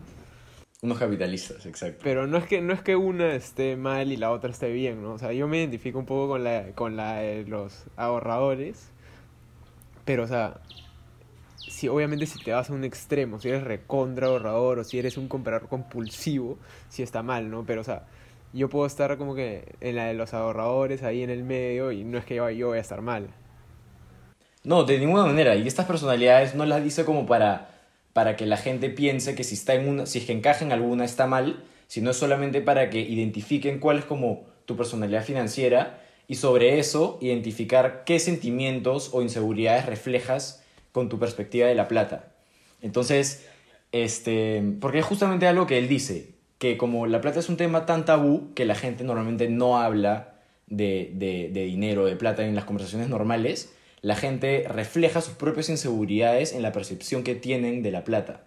Unos 0.81 0.99
capitalistas, 0.99 1.67
exacto. 1.67 2.01
Pero 2.03 2.27
no 2.27 2.39
es 2.39 2.47
que 2.47 2.63
no 2.63 2.73
es 2.73 2.81
que 2.81 2.97
una 2.97 3.35
esté 3.35 3.77
mal 3.77 4.11
y 4.11 4.17
la 4.17 4.31
otra 4.31 4.49
esté 4.49 4.73
bien, 4.73 5.03
¿no? 5.03 5.13
O 5.13 5.19
sea, 5.19 5.35
yo 5.35 5.49
me 5.49 5.59
identifico 5.59 5.99
un 5.99 6.07
poco 6.07 6.29
con 6.29 6.45
la 6.45 6.69
con 6.75 6.97
la 6.97 7.17
de 7.17 7.45
los 7.45 7.85
ahorradores. 7.99 8.89
Pero 10.07 10.23
o 10.23 10.29
sea, 10.29 10.63
si 11.57 11.89
obviamente 11.89 12.25
si 12.25 12.43
te 12.43 12.53
vas 12.53 12.71
a 12.71 12.73
un 12.73 12.85
extremo, 12.85 13.39
si 13.39 13.51
eres 13.51 13.65
recontra 13.65 14.29
ahorrador 14.29 14.79
o 14.79 14.85
si 14.85 14.99
eres 14.99 15.19
un 15.19 15.29
comprador 15.29 15.69
compulsivo, 15.69 16.57
si 16.89 17.03
está 17.03 17.23
mal, 17.23 17.51
¿no? 17.51 17.67
Pero 17.67 17.83
o 17.83 17.85
sea, 17.85 18.07
yo 18.53 18.69
puedo 18.69 18.87
estar 18.87 19.17
como 19.19 19.35
que 19.35 19.75
en 19.81 19.97
la 19.97 20.07
de 20.07 20.15
los 20.15 20.35
ahorradores 20.35 21.03
ahí 21.03 21.23
en 21.23 21.31
el 21.31 21.45
medio 21.45 21.93
y 21.93 22.05
no 22.05 22.19
es 22.19 22.25
que 22.25 22.37
yo, 22.37 22.49
yo 22.51 22.69
voy 22.69 22.79
a 22.79 22.81
estar 22.81 23.03
mal. 23.03 23.29
No, 24.65 24.85
de 24.85 24.99
ninguna 24.99 25.27
manera. 25.27 25.55
Y 25.55 25.67
estas 25.67 25.87
personalidades 25.87 26.55
no 26.55 26.65
las 26.67 26.83
dice 26.83 27.05
como 27.05 27.27
para 27.27 27.77
para 28.17 28.35
que 28.35 28.47
la 28.47 28.57
gente 28.57 28.89
piense 28.89 29.35
que 29.35 29.45
si, 29.45 29.57
está 29.57 29.75
en 29.75 29.87
una, 29.87 30.07
si 30.07 30.21
es 30.21 30.25
que 30.25 30.33
encaja 30.33 30.65
en 30.65 30.73
alguna 30.73 31.05
está 31.05 31.27
mal, 31.27 31.63
sino 31.87 32.15
solamente 32.15 32.63
para 32.63 32.89
que 32.89 32.99
identifiquen 32.99 33.79
cuál 33.79 33.99
es 33.99 34.07
como 34.07 34.47
tu 34.65 34.75
personalidad 34.75 35.23
financiera 35.23 36.03
y 36.27 36.37
sobre 36.37 36.79
eso 36.79 37.19
identificar 37.21 38.05
qué 38.07 38.19
sentimientos 38.19 39.11
o 39.13 39.21
inseguridades 39.21 39.85
reflejas 39.85 40.65
con 40.93 41.11
tu 41.11 41.19
perspectiva 41.19 41.69
de 41.69 41.75
la 41.75 41.89
plata. 41.89 42.33
Entonces, 42.81 43.47
este, 43.93 44.63
porque 44.81 45.01
es 45.01 45.05
justamente 45.05 45.47
algo 45.47 45.67
que 45.67 45.77
él 45.77 45.87
dice, 45.87 46.36
que 46.59 46.77
como 46.77 47.07
la 47.07 47.21
plata 47.21 47.41
es 47.41 47.49
un 47.49 47.57
tema 47.57 47.87
tan 47.87 48.05
tabú 48.05 48.53
que 48.55 48.65
la 48.65 48.75
gente 48.75 49.05
normalmente 49.05 49.49
no 49.49 49.79
habla 49.79 50.35
de, 50.67 51.13
de, 51.15 51.51
de 51.53 51.65
dinero, 51.65 52.07
de 52.07 52.17
plata 52.17 52.47
en 52.47 52.55
las 52.55 52.65
conversaciones 52.65 53.09
normales, 53.09 53.75
la 54.03 54.17
gente 54.17 54.67
refleja 54.69 55.21
sus 55.21 55.35
propias 55.35 55.69
inseguridades 55.69 56.53
en 56.53 56.63
la 56.63 56.73
percepción 56.73 57.23
que 57.23 57.35
tienen 57.35 57.83
de 57.83 57.91
la 57.91 58.05
plata. 58.05 58.45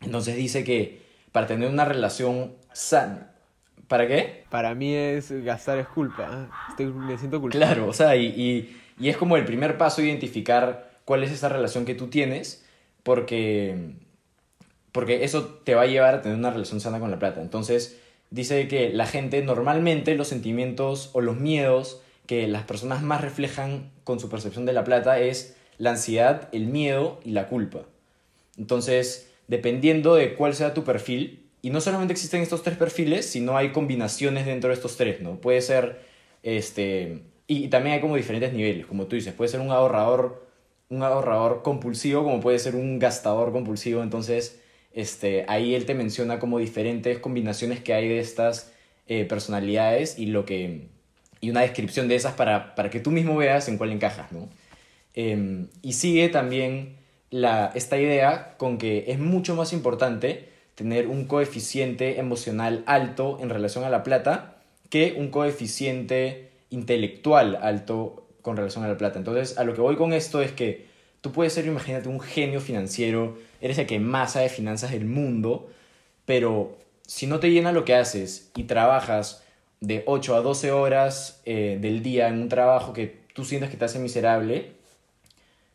Entonces 0.00 0.36
dice 0.36 0.64
que 0.64 1.00
para 1.32 1.46
tener 1.46 1.68
una 1.68 1.84
relación 1.84 2.52
sana, 2.72 3.32
¿para 3.88 4.06
qué? 4.06 4.44
Para 4.50 4.74
mí 4.74 4.94
es 4.94 5.30
gastar 5.44 5.78
es 5.78 5.88
culpa, 5.88 6.50
Estoy, 6.70 6.86
me 6.86 7.18
siento 7.18 7.40
culpable. 7.40 7.66
Claro, 7.66 7.88
o 7.88 7.92
sea, 7.92 8.16
y, 8.16 8.26
y, 8.26 8.76
y 8.98 9.08
es 9.08 9.16
como 9.16 9.36
el 9.36 9.44
primer 9.44 9.78
paso 9.78 10.02
identificar 10.02 10.90
cuál 11.04 11.24
es 11.24 11.32
esa 11.32 11.48
relación 11.48 11.84
que 11.84 11.94
tú 11.94 12.08
tienes, 12.08 12.64
porque, 13.02 13.94
porque 14.94 15.24
eso 15.24 15.44
te 15.64 15.74
va 15.74 15.82
a 15.82 15.86
llevar 15.86 16.14
a 16.14 16.22
tener 16.22 16.38
una 16.38 16.52
relación 16.52 16.80
sana 16.80 17.00
con 17.00 17.10
la 17.10 17.18
plata. 17.18 17.42
Entonces 17.42 17.98
dice 18.30 18.68
que 18.68 18.90
la 18.90 19.06
gente 19.06 19.42
normalmente 19.42 20.14
los 20.14 20.28
sentimientos 20.28 21.10
o 21.14 21.20
los 21.20 21.36
miedos 21.36 22.00
que 22.26 22.46
las 22.46 22.62
personas 22.62 23.02
más 23.02 23.20
reflejan 23.20 23.90
con 24.04 24.20
su 24.20 24.28
percepción 24.28 24.66
de 24.66 24.72
la 24.72 24.84
plata 24.84 25.18
es 25.18 25.56
la 25.78 25.90
ansiedad, 25.90 26.48
el 26.52 26.66
miedo 26.66 27.18
y 27.24 27.32
la 27.32 27.48
culpa. 27.48 27.80
Entonces, 28.56 29.32
dependiendo 29.48 30.14
de 30.14 30.34
cuál 30.34 30.54
sea 30.54 30.74
tu 30.74 30.84
perfil, 30.84 31.44
y 31.60 31.70
no 31.70 31.80
solamente 31.80 32.12
existen 32.12 32.40
estos 32.40 32.62
tres 32.62 32.76
perfiles, 32.76 33.26
sino 33.26 33.56
hay 33.56 33.72
combinaciones 33.72 34.46
dentro 34.46 34.68
de 34.68 34.74
estos 34.74 34.96
tres, 34.96 35.20
¿no? 35.22 35.40
Puede 35.40 35.60
ser, 35.60 36.02
este, 36.44 37.22
y 37.48 37.66
también 37.66 37.94
hay 37.96 38.00
como 38.00 38.14
diferentes 38.14 38.52
niveles, 38.52 38.86
como 38.86 39.06
tú 39.06 39.16
dices, 39.16 39.34
puede 39.34 39.48
ser 39.48 39.58
un 39.58 39.72
ahorrador, 39.72 40.46
un 40.88 41.02
ahorrador 41.02 41.62
compulsivo, 41.62 42.22
como 42.22 42.40
puede 42.40 42.60
ser 42.60 42.76
un 42.76 43.00
gastador 43.00 43.50
compulsivo, 43.50 44.04
entonces, 44.04 44.60
este, 44.94 45.44
ahí 45.48 45.74
él 45.74 45.86
te 45.86 45.94
menciona 45.94 46.38
como 46.38 46.58
diferentes 46.58 47.18
combinaciones 47.18 47.80
que 47.80 47.94
hay 47.94 48.08
de 48.08 48.20
estas 48.20 48.72
eh, 49.06 49.24
personalidades 49.24 50.18
y 50.18 50.26
lo 50.26 50.44
que 50.44 50.88
y 51.40 51.50
una 51.50 51.60
descripción 51.60 52.08
de 52.08 52.14
esas 52.14 52.32
para, 52.32 52.74
para 52.74 52.88
que 52.88 53.00
tú 53.00 53.10
mismo 53.10 53.36
veas 53.36 53.68
en 53.68 53.76
cuál 53.76 53.92
encajas, 53.92 54.32
¿no? 54.32 54.48
Em, 55.12 55.68
y 55.82 55.92
sigue 55.92 56.30
también 56.30 56.96
la, 57.30 57.70
esta 57.74 57.98
idea 57.98 58.54
con 58.56 58.78
que 58.78 59.04
es 59.08 59.18
mucho 59.18 59.54
más 59.54 59.74
importante 59.74 60.48
tener 60.74 61.06
un 61.06 61.26
coeficiente 61.26 62.18
emocional 62.18 62.82
alto 62.86 63.38
en 63.40 63.50
relación 63.50 63.84
a 63.84 63.90
la 63.90 64.02
plata 64.02 64.56
que 64.88 65.14
un 65.18 65.28
coeficiente 65.28 66.50
intelectual 66.70 67.58
alto 67.60 68.26
con 68.40 68.56
relación 68.56 68.84
a 68.84 68.88
la 68.88 68.96
plata. 68.96 69.18
Entonces, 69.18 69.58
a 69.58 69.64
lo 69.64 69.74
que 69.74 69.80
voy 69.80 69.96
con 69.96 70.12
esto 70.12 70.40
es 70.40 70.52
que 70.52 70.86
tú 71.24 71.32
puedes 71.32 71.54
ser, 71.54 71.64
imagínate, 71.64 72.10
un 72.10 72.20
genio 72.20 72.60
financiero, 72.60 73.38
eres 73.62 73.78
el 73.78 73.86
que 73.86 73.98
más 73.98 74.32
sabe 74.32 74.44
de 74.44 74.50
finanzas 74.50 74.90
del 74.90 75.06
mundo, 75.06 75.70
pero 76.26 76.76
si 77.06 77.26
no 77.26 77.40
te 77.40 77.50
llena 77.50 77.72
lo 77.72 77.86
que 77.86 77.94
haces 77.94 78.50
y 78.54 78.64
trabajas 78.64 79.42
de 79.80 80.02
8 80.04 80.36
a 80.36 80.42
12 80.42 80.70
horas 80.72 81.40
eh, 81.46 81.78
del 81.80 82.02
día 82.02 82.28
en 82.28 82.42
un 82.42 82.50
trabajo 82.50 82.92
que 82.92 83.20
tú 83.32 83.46
sientes 83.46 83.70
que 83.70 83.78
te 83.78 83.86
hace 83.86 83.98
miserable, 84.00 84.72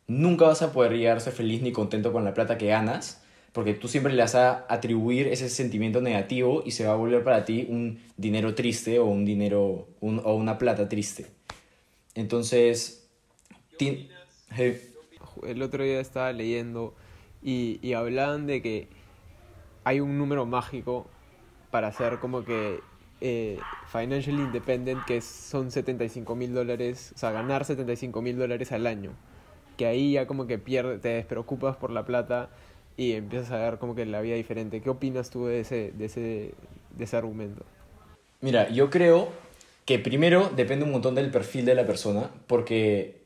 nunca 0.06 0.44
vas 0.44 0.62
a 0.62 0.72
poder 0.72 0.92
llegar 0.92 1.16
a 1.16 1.20
ser 1.20 1.32
feliz 1.32 1.62
ni 1.62 1.72
contento 1.72 2.12
con 2.12 2.24
la 2.24 2.32
plata 2.32 2.56
que 2.56 2.66
ganas, 2.66 3.20
porque 3.50 3.74
tú 3.74 3.88
siempre 3.88 4.12
le 4.12 4.22
vas 4.22 4.36
a 4.36 4.66
atribuir 4.68 5.26
ese 5.26 5.48
sentimiento 5.48 6.00
negativo 6.00 6.62
y 6.64 6.70
se 6.70 6.86
va 6.86 6.92
a 6.92 6.96
volver 6.96 7.24
para 7.24 7.44
ti 7.44 7.66
un 7.68 7.98
dinero 8.16 8.54
triste 8.54 9.00
o 9.00 9.06
un 9.06 9.24
dinero 9.24 9.88
o 10.00 10.34
una 10.36 10.58
plata 10.58 10.88
triste. 10.88 11.26
Entonces, 12.14 13.08
el 15.46 15.62
otro 15.62 15.84
día 15.84 16.00
estaba 16.00 16.32
leyendo 16.32 16.94
y, 17.42 17.78
y 17.82 17.94
hablaban 17.94 18.46
de 18.46 18.62
que 18.62 18.88
hay 19.84 20.00
un 20.00 20.18
número 20.18 20.46
mágico 20.46 21.06
para 21.70 21.92
ser 21.92 22.18
como 22.18 22.44
que 22.44 22.80
eh, 23.20 23.58
financial 23.86 24.38
independent, 24.38 25.04
que 25.04 25.20
son 25.20 25.70
75 25.70 26.34
mil 26.34 26.54
dólares, 26.54 27.12
o 27.14 27.18
sea, 27.18 27.32
ganar 27.32 27.64
75 27.64 28.22
mil 28.22 28.38
dólares 28.38 28.72
al 28.72 28.86
año. 28.86 29.12
Que 29.76 29.86
ahí 29.86 30.12
ya 30.12 30.26
como 30.26 30.46
que 30.46 30.58
pierdes, 30.58 31.00
te 31.00 31.08
despreocupas 31.08 31.76
por 31.76 31.90
la 31.90 32.04
plata 32.04 32.48
y 32.96 33.12
empiezas 33.12 33.50
a 33.52 33.58
ver 33.58 33.78
como 33.78 33.94
que 33.94 34.06
la 34.06 34.20
vida 34.20 34.36
diferente. 34.36 34.80
¿Qué 34.80 34.90
opinas 34.90 35.30
tú 35.30 35.46
de 35.46 35.60
ese, 35.60 35.92
de 35.92 36.04
ese, 36.06 36.54
de 36.96 37.04
ese 37.04 37.16
argumento? 37.16 37.64
Mira, 38.40 38.70
yo 38.70 38.90
creo 38.90 39.28
que 39.84 39.98
primero 39.98 40.50
depende 40.54 40.84
un 40.84 40.92
montón 40.92 41.14
del 41.14 41.30
perfil 41.30 41.64
de 41.66 41.74
la 41.74 41.86
persona, 41.86 42.30
porque 42.46 43.19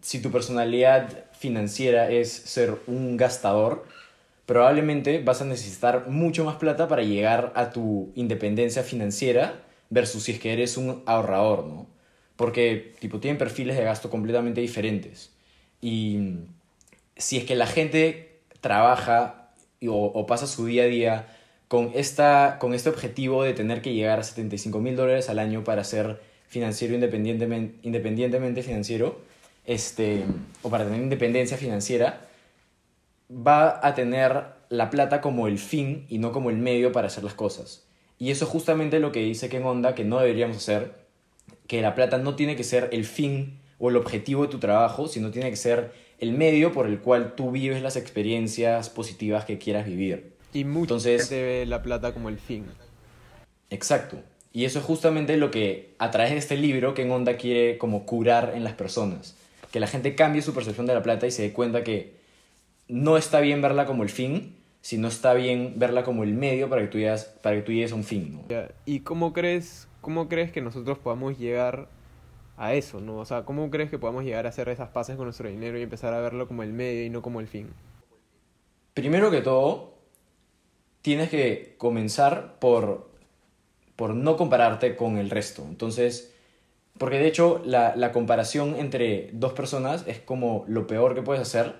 si 0.00 0.20
tu 0.20 0.30
personalidad 0.30 1.24
financiera 1.32 2.10
es 2.10 2.32
ser 2.32 2.78
un 2.86 3.16
gastador, 3.16 3.84
probablemente 4.46 5.22
vas 5.22 5.42
a 5.42 5.44
necesitar 5.44 6.08
mucho 6.08 6.44
más 6.44 6.56
plata 6.56 6.88
para 6.88 7.02
llegar 7.02 7.52
a 7.54 7.70
tu 7.70 8.10
independencia 8.14 8.82
financiera 8.82 9.62
versus 9.90 10.24
si 10.24 10.32
es 10.32 10.40
que 10.40 10.52
eres 10.52 10.76
un 10.76 11.02
ahorrador, 11.06 11.66
¿no? 11.66 11.86
Porque, 12.36 12.94
tipo, 13.00 13.20
tienen 13.20 13.38
perfiles 13.38 13.76
de 13.76 13.84
gasto 13.84 14.08
completamente 14.10 14.60
diferentes. 14.60 15.30
Y 15.80 16.38
si 17.16 17.36
es 17.36 17.44
que 17.44 17.54
la 17.54 17.66
gente 17.66 18.40
trabaja 18.60 19.50
o, 19.86 20.26
pasa 20.26 20.46
su 20.46 20.66
día 20.66 20.84
a 20.84 20.86
día 20.86 21.26
con, 21.68 21.92
esta, 21.94 22.56
con 22.58 22.74
este 22.74 22.88
objetivo 22.88 23.42
de 23.42 23.52
tener 23.52 23.82
que 23.82 23.94
llegar 23.94 24.20
a 24.20 24.22
75 24.22 24.80
mil 24.80 24.96
dólares 24.96 25.28
al 25.28 25.38
año 25.38 25.64
para 25.64 25.84
ser 25.84 26.20
financiero 26.48 26.94
independientemente, 26.94 27.76
independientemente 27.82 28.62
financiero, 28.62 29.20
este, 29.64 30.24
o 30.62 30.70
para 30.70 30.84
tener 30.84 31.00
independencia 31.00 31.56
financiera, 31.56 32.28
va 33.30 33.86
a 33.86 33.94
tener 33.94 34.44
la 34.68 34.90
plata 34.90 35.20
como 35.20 35.46
el 35.46 35.58
fin 35.58 36.06
y 36.08 36.18
no 36.18 36.32
como 36.32 36.50
el 36.50 36.56
medio 36.56 36.92
para 36.92 37.08
hacer 37.08 37.24
las 37.24 37.34
cosas. 37.34 37.84
Y 38.18 38.30
eso 38.30 38.44
es 38.44 38.50
justamente 38.50 39.00
lo 39.00 39.12
que 39.12 39.20
dice 39.20 39.48
Ken 39.48 39.64
Onda 39.64 39.94
que 39.94 40.04
no 40.04 40.20
deberíamos 40.20 40.58
hacer, 40.58 40.94
que 41.66 41.80
la 41.80 41.94
plata 41.94 42.18
no 42.18 42.36
tiene 42.36 42.56
que 42.56 42.64
ser 42.64 42.88
el 42.92 43.04
fin 43.04 43.58
o 43.78 43.88
el 43.90 43.96
objetivo 43.96 44.42
de 44.42 44.48
tu 44.48 44.58
trabajo, 44.58 45.08
sino 45.08 45.30
tiene 45.30 45.50
que 45.50 45.56
ser 45.56 45.92
el 46.18 46.32
medio 46.32 46.72
por 46.72 46.86
el 46.86 47.00
cual 47.00 47.34
tú 47.34 47.50
vives 47.50 47.82
las 47.82 47.96
experiencias 47.96 48.90
positivas 48.90 49.46
que 49.46 49.58
quieras 49.58 49.86
vivir. 49.86 50.34
Y 50.52 50.64
mucho 50.64 50.96
Entonces, 50.96 51.30
ve 51.30 51.64
la 51.66 51.82
plata 51.82 52.12
como 52.12 52.28
el 52.28 52.38
fin. 52.38 52.66
Exacto. 53.70 54.18
Y 54.52 54.64
eso 54.64 54.80
es 54.80 54.84
justamente 54.84 55.36
lo 55.36 55.50
que 55.50 55.94
a 55.98 56.10
través 56.10 56.32
de 56.32 56.38
este 56.38 56.56
libro 56.56 56.92
Ken 56.92 57.10
Onda 57.10 57.36
quiere 57.36 57.78
como 57.78 58.04
curar 58.04 58.52
en 58.54 58.64
las 58.64 58.74
personas. 58.74 59.36
Que 59.70 59.80
la 59.80 59.86
gente 59.86 60.14
cambie 60.14 60.42
su 60.42 60.54
percepción 60.54 60.86
de 60.86 60.94
la 60.94 61.02
plata 61.02 61.26
y 61.26 61.30
se 61.30 61.42
dé 61.42 61.52
cuenta 61.52 61.84
que 61.84 62.14
no 62.88 63.16
está 63.16 63.40
bien 63.40 63.62
verla 63.62 63.86
como 63.86 64.02
el 64.02 64.08
fin, 64.08 64.56
sino 64.80 65.08
está 65.08 65.34
bien 65.34 65.74
verla 65.76 66.02
como 66.02 66.24
el 66.24 66.34
medio 66.34 66.68
para 66.68 66.82
que 66.82 66.88
tú 66.88 66.98
llegues, 66.98 67.24
para 67.24 67.56
que 67.56 67.62
tú 67.62 67.72
llegues 67.72 67.92
a 67.92 67.94
un 67.94 68.04
fin. 68.04 68.40
¿Y 68.84 69.00
cómo 69.00 69.32
crees, 69.32 69.88
cómo 70.00 70.28
crees 70.28 70.50
que 70.52 70.60
nosotros 70.60 70.98
podamos 70.98 71.38
llegar 71.38 71.88
a 72.56 72.74
eso? 72.74 73.00
¿no? 73.00 73.18
O 73.18 73.24
sea, 73.24 73.44
¿cómo 73.44 73.70
crees 73.70 73.90
que 73.90 73.98
podamos 73.98 74.24
llegar 74.24 74.46
a 74.46 74.48
hacer 74.48 74.68
esas 74.68 74.88
pases 74.88 75.16
con 75.16 75.26
nuestro 75.26 75.48
dinero 75.48 75.78
y 75.78 75.82
empezar 75.82 76.14
a 76.14 76.20
verlo 76.20 76.48
como 76.48 76.62
el 76.62 76.72
medio 76.72 77.04
y 77.04 77.10
no 77.10 77.22
como 77.22 77.40
el 77.40 77.46
fin? 77.46 77.68
Primero 78.94 79.30
que 79.30 79.40
todo, 79.40 79.94
tienes 81.02 81.28
que 81.30 81.74
comenzar 81.78 82.58
por, 82.58 83.10
por 83.96 84.14
no 84.14 84.36
compararte 84.36 84.96
con 84.96 85.18
el 85.18 85.30
resto. 85.30 85.64
Entonces, 85.68 86.34
porque 87.00 87.18
de 87.18 87.26
hecho 87.26 87.62
la, 87.64 87.96
la 87.96 88.12
comparación 88.12 88.76
entre 88.78 89.30
dos 89.32 89.54
personas 89.54 90.04
es 90.06 90.20
como 90.20 90.66
lo 90.68 90.86
peor 90.86 91.14
que 91.14 91.22
puedes 91.22 91.40
hacer 91.40 91.74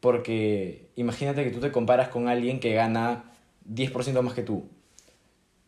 porque 0.00 0.88
imagínate 0.96 1.44
que 1.44 1.50
tú 1.50 1.60
te 1.60 1.70
comparas 1.70 2.08
con 2.08 2.28
alguien 2.28 2.60
que 2.60 2.72
gana 2.72 3.24
10% 3.70 4.20
más 4.22 4.34
que 4.34 4.42
tú. 4.42 4.68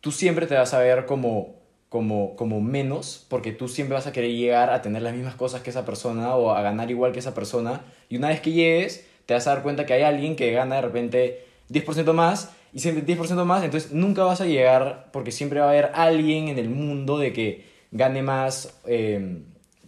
Tú 0.01 0.11
siempre 0.11 0.45
te 0.45 0.55
vas 0.55 0.75
a 0.75 0.79
ver 0.79 1.05
como, 1.05 1.55
como, 1.89 2.35
como 2.35 2.61
menos, 2.61 3.25
porque 3.29 3.51
tú 3.51 3.67
siempre 3.67 3.95
vas 3.95 4.05
a 4.05 4.11
querer 4.11 4.31
llegar 4.31 4.69
a 4.69 4.83
tener 4.83 5.01
las 5.01 5.15
mismas 5.15 5.33
cosas 5.33 5.61
que 5.61 5.71
esa 5.71 5.85
persona 5.85 6.35
o 6.35 6.51
a 6.51 6.61
ganar 6.61 6.91
igual 6.91 7.13
que 7.13 7.19
esa 7.19 7.33
persona. 7.33 7.81
Y 8.09 8.17
una 8.17 8.27
vez 8.27 8.39
que 8.39 8.51
llegues, 8.51 9.07
te 9.25 9.33
vas 9.33 9.47
a 9.47 9.55
dar 9.55 9.63
cuenta 9.63 9.87
que 9.87 9.93
hay 9.93 10.03
alguien 10.03 10.35
que 10.35 10.51
gana 10.51 10.75
de 10.75 10.81
repente 10.81 11.45
10% 11.71 12.13
más 12.13 12.51
y 12.73 12.79
siempre 12.81 13.03
10% 13.03 13.43
más, 13.43 13.63
entonces 13.63 13.91
nunca 13.91 14.23
vas 14.23 14.39
a 14.39 14.45
llegar 14.45 15.09
porque 15.11 15.31
siempre 15.31 15.61
va 15.61 15.65
a 15.65 15.69
haber 15.69 15.91
alguien 15.95 16.47
en 16.47 16.59
el 16.59 16.69
mundo 16.69 17.17
de 17.17 17.33
que 17.33 17.65
gane 17.91 18.21
más, 18.21 18.79
eh, 18.85 19.41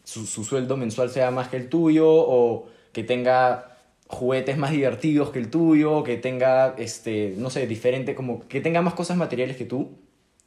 su, 0.04 0.26
su 0.26 0.44
sueldo 0.44 0.78
mensual 0.78 1.10
sea 1.10 1.32
más 1.32 1.50
que 1.50 1.58
el 1.58 1.70
tuyo 1.70 2.08
o 2.10 2.70
que 2.94 3.04
tenga 3.04 3.78
juguetes 4.10 4.58
más 4.58 4.72
divertidos 4.72 5.30
que 5.30 5.40
el 5.40 5.52
tuyo, 5.52 6.04
que 6.04 6.18
tenga, 6.18 6.74
este, 6.78 7.36
no 7.38 7.52
sé, 7.52 7.68
diferente, 7.68 8.16
como 8.16 8.48
que 8.48 8.60
tenga 8.60 8.82
más 8.82 8.96
cosas 8.96 9.18
materiales 9.18 9.56
que 9.56 9.66
tú. 9.66 10.00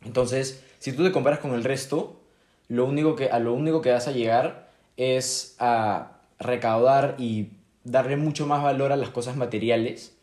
Entonces, 0.05 0.65
si 0.81 0.93
tú 0.93 1.05
te 1.05 1.13
comparas 1.13 1.39
con 1.39 1.55
el 1.55 1.63
resto, 1.63 2.21
lo 2.69 2.87
único 2.87 3.15
que, 3.15 3.29
a 3.29 3.39
lo 3.39 3.55
único 3.55 3.81
que 3.81 3.93
vas 3.93 4.09
a 4.09 4.13
llegar 4.13 4.69
es 4.97 5.55
a 5.61 6.19
recaudar 6.41 7.15
y 7.19 7.51
darle 7.85 8.17
mucho 8.17 8.47
más 8.47 8.63
valor 8.65 8.91
a 8.91 8.97
las 8.97 9.11
cosas 9.11 9.37
materiales. 9.37 10.17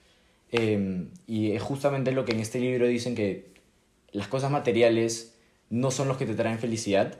Em, 0.51 1.09
y 1.25 1.51
es 1.51 1.61
justamente 1.61 2.11
lo 2.11 2.25
que 2.25 2.33
en 2.33 2.41
este 2.41 2.59
libro 2.59 2.87
dicen 2.87 3.15
que 3.15 3.53
las 4.11 4.27
cosas 4.27 4.51
materiales 4.51 5.38
no 5.69 5.91
son 5.91 6.07
los 6.07 6.17
que 6.17 6.25
te 6.25 6.35
traen 6.35 6.59
felicidad, 6.59 7.19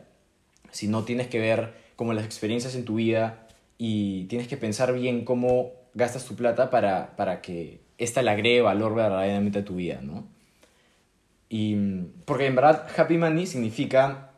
sino 0.72 1.04
tienes 1.04 1.28
que 1.28 1.40
ver 1.40 1.74
como 1.96 2.14
las 2.14 2.26
experiencias 2.26 2.76
en 2.76 2.86
tu 2.86 2.96
vida 2.96 3.48
y 3.78 4.26
tienes 4.26 4.48
que 4.48 4.58
pensar 4.58 4.94
bien 4.94 5.26
cómo 5.26 5.72
gastas 5.94 6.26
tu 6.26 6.36
plata 6.36 6.70
para, 6.70 7.16
para 7.16 7.42
que 7.42 7.82
esta 7.98 8.22
le 8.22 8.32
agregue 8.32 8.62
valor 8.62 8.96
verdaderamente 8.96 9.60
a 9.60 9.66
tu 9.66 9.76
vida, 9.76 10.00
¿no? 10.02 10.28
Y, 11.50 11.76
porque 12.26 12.46
en 12.46 12.56
verdad 12.56 12.88
happy 12.96 13.18
money 13.18 13.48
significa 13.48 14.32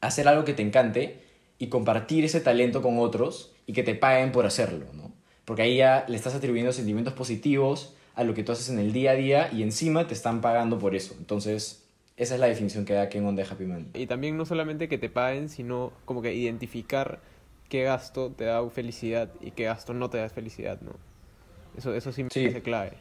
hacer 0.00 0.28
algo 0.28 0.44
que 0.44 0.52
te 0.52 0.62
encante 0.62 1.22
y 1.58 1.68
compartir 1.68 2.24
ese 2.24 2.40
talento 2.40 2.82
con 2.82 2.98
otros 2.98 3.52
y 3.66 3.72
que 3.72 3.82
te 3.82 3.94
paguen 3.94 4.32
por 4.32 4.46
hacerlo, 4.46 4.86
¿no? 4.92 5.12
Porque 5.44 5.62
ahí 5.62 5.78
ya 5.78 6.04
le 6.08 6.16
estás 6.16 6.34
atribuyendo 6.34 6.72
sentimientos 6.72 7.14
positivos 7.14 7.94
a 8.14 8.22
lo 8.22 8.34
que 8.34 8.44
tú 8.44 8.52
haces 8.52 8.68
en 8.68 8.78
el 8.78 8.92
día 8.92 9.12
a 9.12 9.14
día 9.14 9.50
y 9.52 9.62
encima 9.62 10.06
te 10.06 10.14
están 10.14 10.40
pagando 10.40 10.78
por 10.78 10.94
eso. 10.94 11.14
Entonces, 11.18 11.87
esa 12.18 12.34
es 12.34 12.40
la 12.40 12.48
definición 12.48 12.84
que 12.84 12.94
da 12.94 13.08
Ken 13.08 13.24
On 13.24 13.36
de 13.36 13.44
Happy 13.44 13.64
Money. 13.64 13.86
Y 13.94 14.06
también 14.06 14.36
no 14.36 14.44
solamente 14.44 14.88
que 14.88 14.98
te 14.98 15.08
paguen, 15.08 15.48
sino 15.48 15.92
como 16.04 16.20
que 16.20 16.34
identificar 16.34 17.20
qué 17.68 17.84
gasto 17.84 18.32
te 18.36 18.44
da 18.44 18.68
felicidad 18.70 19.30
y 19.40 19.52
qué 19.52 19.64
gasto 19.64 19.94
no 19.94 20.10
te 20.10 20.18
da 20.18 20.28
felicidad, 20.28 20.80
¿no? 20.80 20.92
Eso, 21.76 21.94
eso 21.94 22.10
sí 22.10 22.24
me 22.24 22.28
parece 22.28 22.60
clave. 22.60 22.92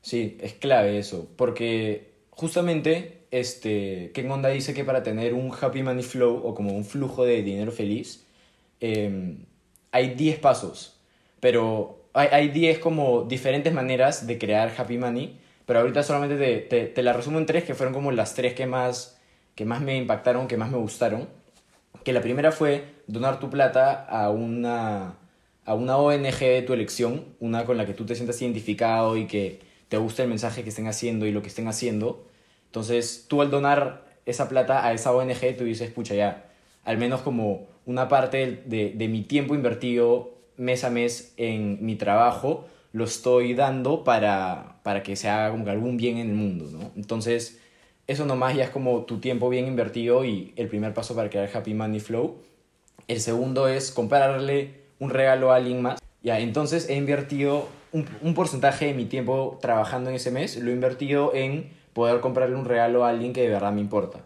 Sí, 0.00 0.38
es 0.40 0.54
clave 0.54 0.98
eso, 0.98 1.28
porque 1.36 2.12
justamente 2.30 3.26
este, 3.30 4.10
Ken 4.14 4.30
Onda 4.30 4.48
dice 4.48 4.72
que 4.72 4.84
para 4.84 5.02
tener 5.02 5.34
un 5.34 5.52
happy 5.52 5.82
money 5.82 6.02
flow 6.02 6.40
o 6.44 6.54
como 6.54 6.72
un 6.72 6.84
flujo 6.86 7.24
de 7.26 7.42
dinero 7.42 7.72
feliz, 7.72 8.26
em, 8.80 9.44
hay 9.92 10.14
10 10.14 10.38
pasos, 10.38 10.98
pero 11.40 12.00
hay 12.14 12.48
10 12.48 12.78
como 12.78 13.24
diferentes 13.24 13.72
maneras 13.74 14.26
de 14.26 14.38
crear 14.38 14.72
happy 14.78 14.96
money, 14.96 15.38
pero 15.66 15.80
ahorita 15.80 16.02
solamente 16.02 16.36
te, 16.36 16.58
te, 16.58 16.86
te, 16.86 17.02
la 17.02 17.12
resumo 17.12 17.38
en 17.38 17.46
tres 17.46 17.64
que 17.64 17.74
fueron 17.74 17.94
como 17.94 18.12
las 18.12 18.34
tres 18.34 18.54
que 18.54 18.66
más, 18.66 19.18
que 19.54 19.64
más 19.64 19.80
me 19.80 19.96
impactaron, 19.96 20.46
que 20.48 20.56
más 20.56 20.70
me 20.70 20.78
gustaron. 20.78 21.28
Que 22.04 22.12
la 22.12 22.20
primera 22.20 22.52
fue 22.52 22.84
donar 23.06 23.40
tu 23.40 23.48
plata 23.50 24.04
a 24.04 24.30
una, 24.30 25.16
a 25.64 25.74
una 25.74 25.96
ONG 25.96 26.38
de 26.38 26.62
tu 26.62 26.74
elección, 26.74 27.24
una 27.40 27.64
con 27.64 27.78
la 27.78 27.86
que 27.86 27.94
tú 27.94 28.04
te 28.04 28.14
sientas 28.14 28.40
identificado 28.42 29.16
y 29.16 29.26
que 29.26 29.60
te 29.88 29.96
gusta 29.96 30.22
el 30.22 30.28
mensaje 30.28 30.62
que 30.62 30.68
estén 30.68 30.86
haciendo 30.86 31.26
y 31.26 31.32
lo 31.32 31.40
que 31.40 31.48
estén 31.48 31.68
haciendo. 31.68 32.26
Entonces, 32.66 33.26
tú 33.28 33.40
al 33.40 33.50
donar 33.50 34.04
esa 34.26 34.48
plata 34.48 34.86
a 34.86 34.92
esa 34.92 35.12
ONG, 35.12 35.56
tú 35.56 35.64
dices, 35.64 35.90
pucha, 35.90 36.14
ya, 36.14 36.50
al 36.84 36.98
menos 36.98 37.22
como 37.22 37.68
una 37.86 38.08
parte 38.08 38.62
de, 38.66 38.92
de 38.94 39.08
mi 39.08 39.22
tiempo 39.22 39.54
invertido 39.54 40.34
mes 40.56 40.84
a 40.84 40.90
mes 40.90 41.32
en 41.36 41.84
mi 41.84 41.96
trabajo, 41.96 42.66
lo 42.94 43.04
estoy 43.04 43.54
dando 43.54 44.04
para, 44.04 44.76
para 44.84 45.02
que 45.02 45.16
se 45.16 45.28
haga 45.28 45.46
algún 45.46 45.96
bien 45.96 46.16
en 46.18 46.28
el 46.28 46.36
mundo, 46.36 46.68
¿no? 46.70 46.92
Entonces, 46.94 47.60
eso 48.06 48.24
nomás 48.24 48.54
ya 48.54 48.62
es 48.62 48.70
como 48.70 49.02
tu 49.02 49.18
tiempo 49.18 49.48
bien 49.48 49.66
invertido 49.66 50.24
y 50.24 50.52
el 50.54 50.68
primer 50.68 50.94
paso 50.94 51.16
para 51.16 51.28
crear 51.28 51.50
Happy 51.52 51.74
Money 51.74 51.98
Flow. 51.98 52.36
El 53.08 53.20
segundo 53.20 53.66
es 53.66 53.90
comprarle 53.90 54.74
un 55.00 55.10
regalo 55.10 55.50
a 55.50 55.56
alguien 55.56 55.82
más. 55.82 55.98
Ya, 56.22 56.38
entonces 56.38 56.88
he 56.88 56.94
invertido 56.94 57.68
un, 57.90 58.06
un 58.22 58.34
porcentaje 58.34 58.86
de 58.86 58.94
mi 58.94 59.06
tiempo 59.06 59.58
trabajando 59.60 60.10
en 60.10 60.16
ese 60.16 60.30
mes, 60.30 60.56
lo 60.56 60.70
he 60.70 60.74
invertido 60.74 61.34
en 61.34 61.70
poder 61.94 62.20
comprarle 62.20 62.54
un 62.54 62.64
regalo 62.64 63.04
a 63.04 63.08
alguien 63.08 63.32
que 63.32 63.42
de 63.42 63.48
verdad 63.48 63.72
me 63.72 63.80
importa. 63.80 64.20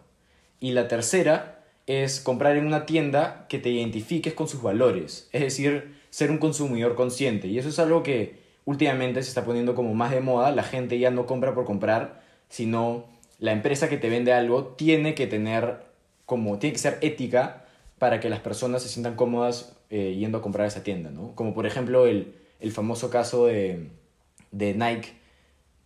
Y 0.60 0.72
la 0.72 0.88
tercera 0.88 1.64
es 1.86 2.20
comprar 2.20 2.58
en 2.58 2.66
una 2.66 2.84
tienda 2.84 3.46
que 3.48 3.58
te 3.58 3.70
identifiques 3.70 4.34
con 4.34 4.46
sus 4.46 4.60
valores, 4.60 5.30
es 5.32 5.40
decir, 5.40 5.94
ser 6.10 6.30
un 6.30 6.36
consumidor 6.36 6.96
consciente. 6.96 7.48
Y 7.48 7.58
eso 7.58 7.70
es 7.70 7.78
algo 7.78 8.02
que 8.02 8.37
últimamente 8.68 9.22
se 9.22 9.30
está 9.30 9.46
poniendo 9.46 9.74
como 9.74 9.94
más 9.94 10.10
de 10.10 10.20
moda, 10.20 10.50
la 10.50 10.62
gente 10.62 10.98
ya 10.98 11.10
no 11.10 11.24
compra 11.24 11.54
por 11.54 11.64
comprar, 11.64 12.20
sino 12.50 13.06
la 13.38 13.52
empresa 13.52 13.88
que 13.88 13.96
te 13.96 14.10
vende 14.10 14.34
algo 14.34 14.74
tiene 14.76 15.14
que 15.14 15.26
tener 15.26 15.86
como, 16.26 16.58
tiene 16.58 16.74
que 16.74 16.78
ser 16.78 16.98
ética 17.00 17.64
para 17.98 18.20
que 18.20 18.28
las 18.28 18.40
personas 18.40 18.82
se 18.82 18.90
sientan 18.90 19.16
cómodas 19.16 19.74
eh, 19.88 20.16
yendo 20.18 20.36
a 20.36 20.42
comprar 20.42 20.66
esa 20.66 20.82
tienda, 20.82 21.08
¿no? 21.08 21.34
Como 21.34 21.54
por 21.54 21.64
ejemplo 21.64 22.06
el, 22.06 22.34
el 22.60 22.70
famoso 22.70 23.08
caso 23.08 23.46
de, 23.46 23.88
de 24.50 24.74
Nike, 24.74 25.14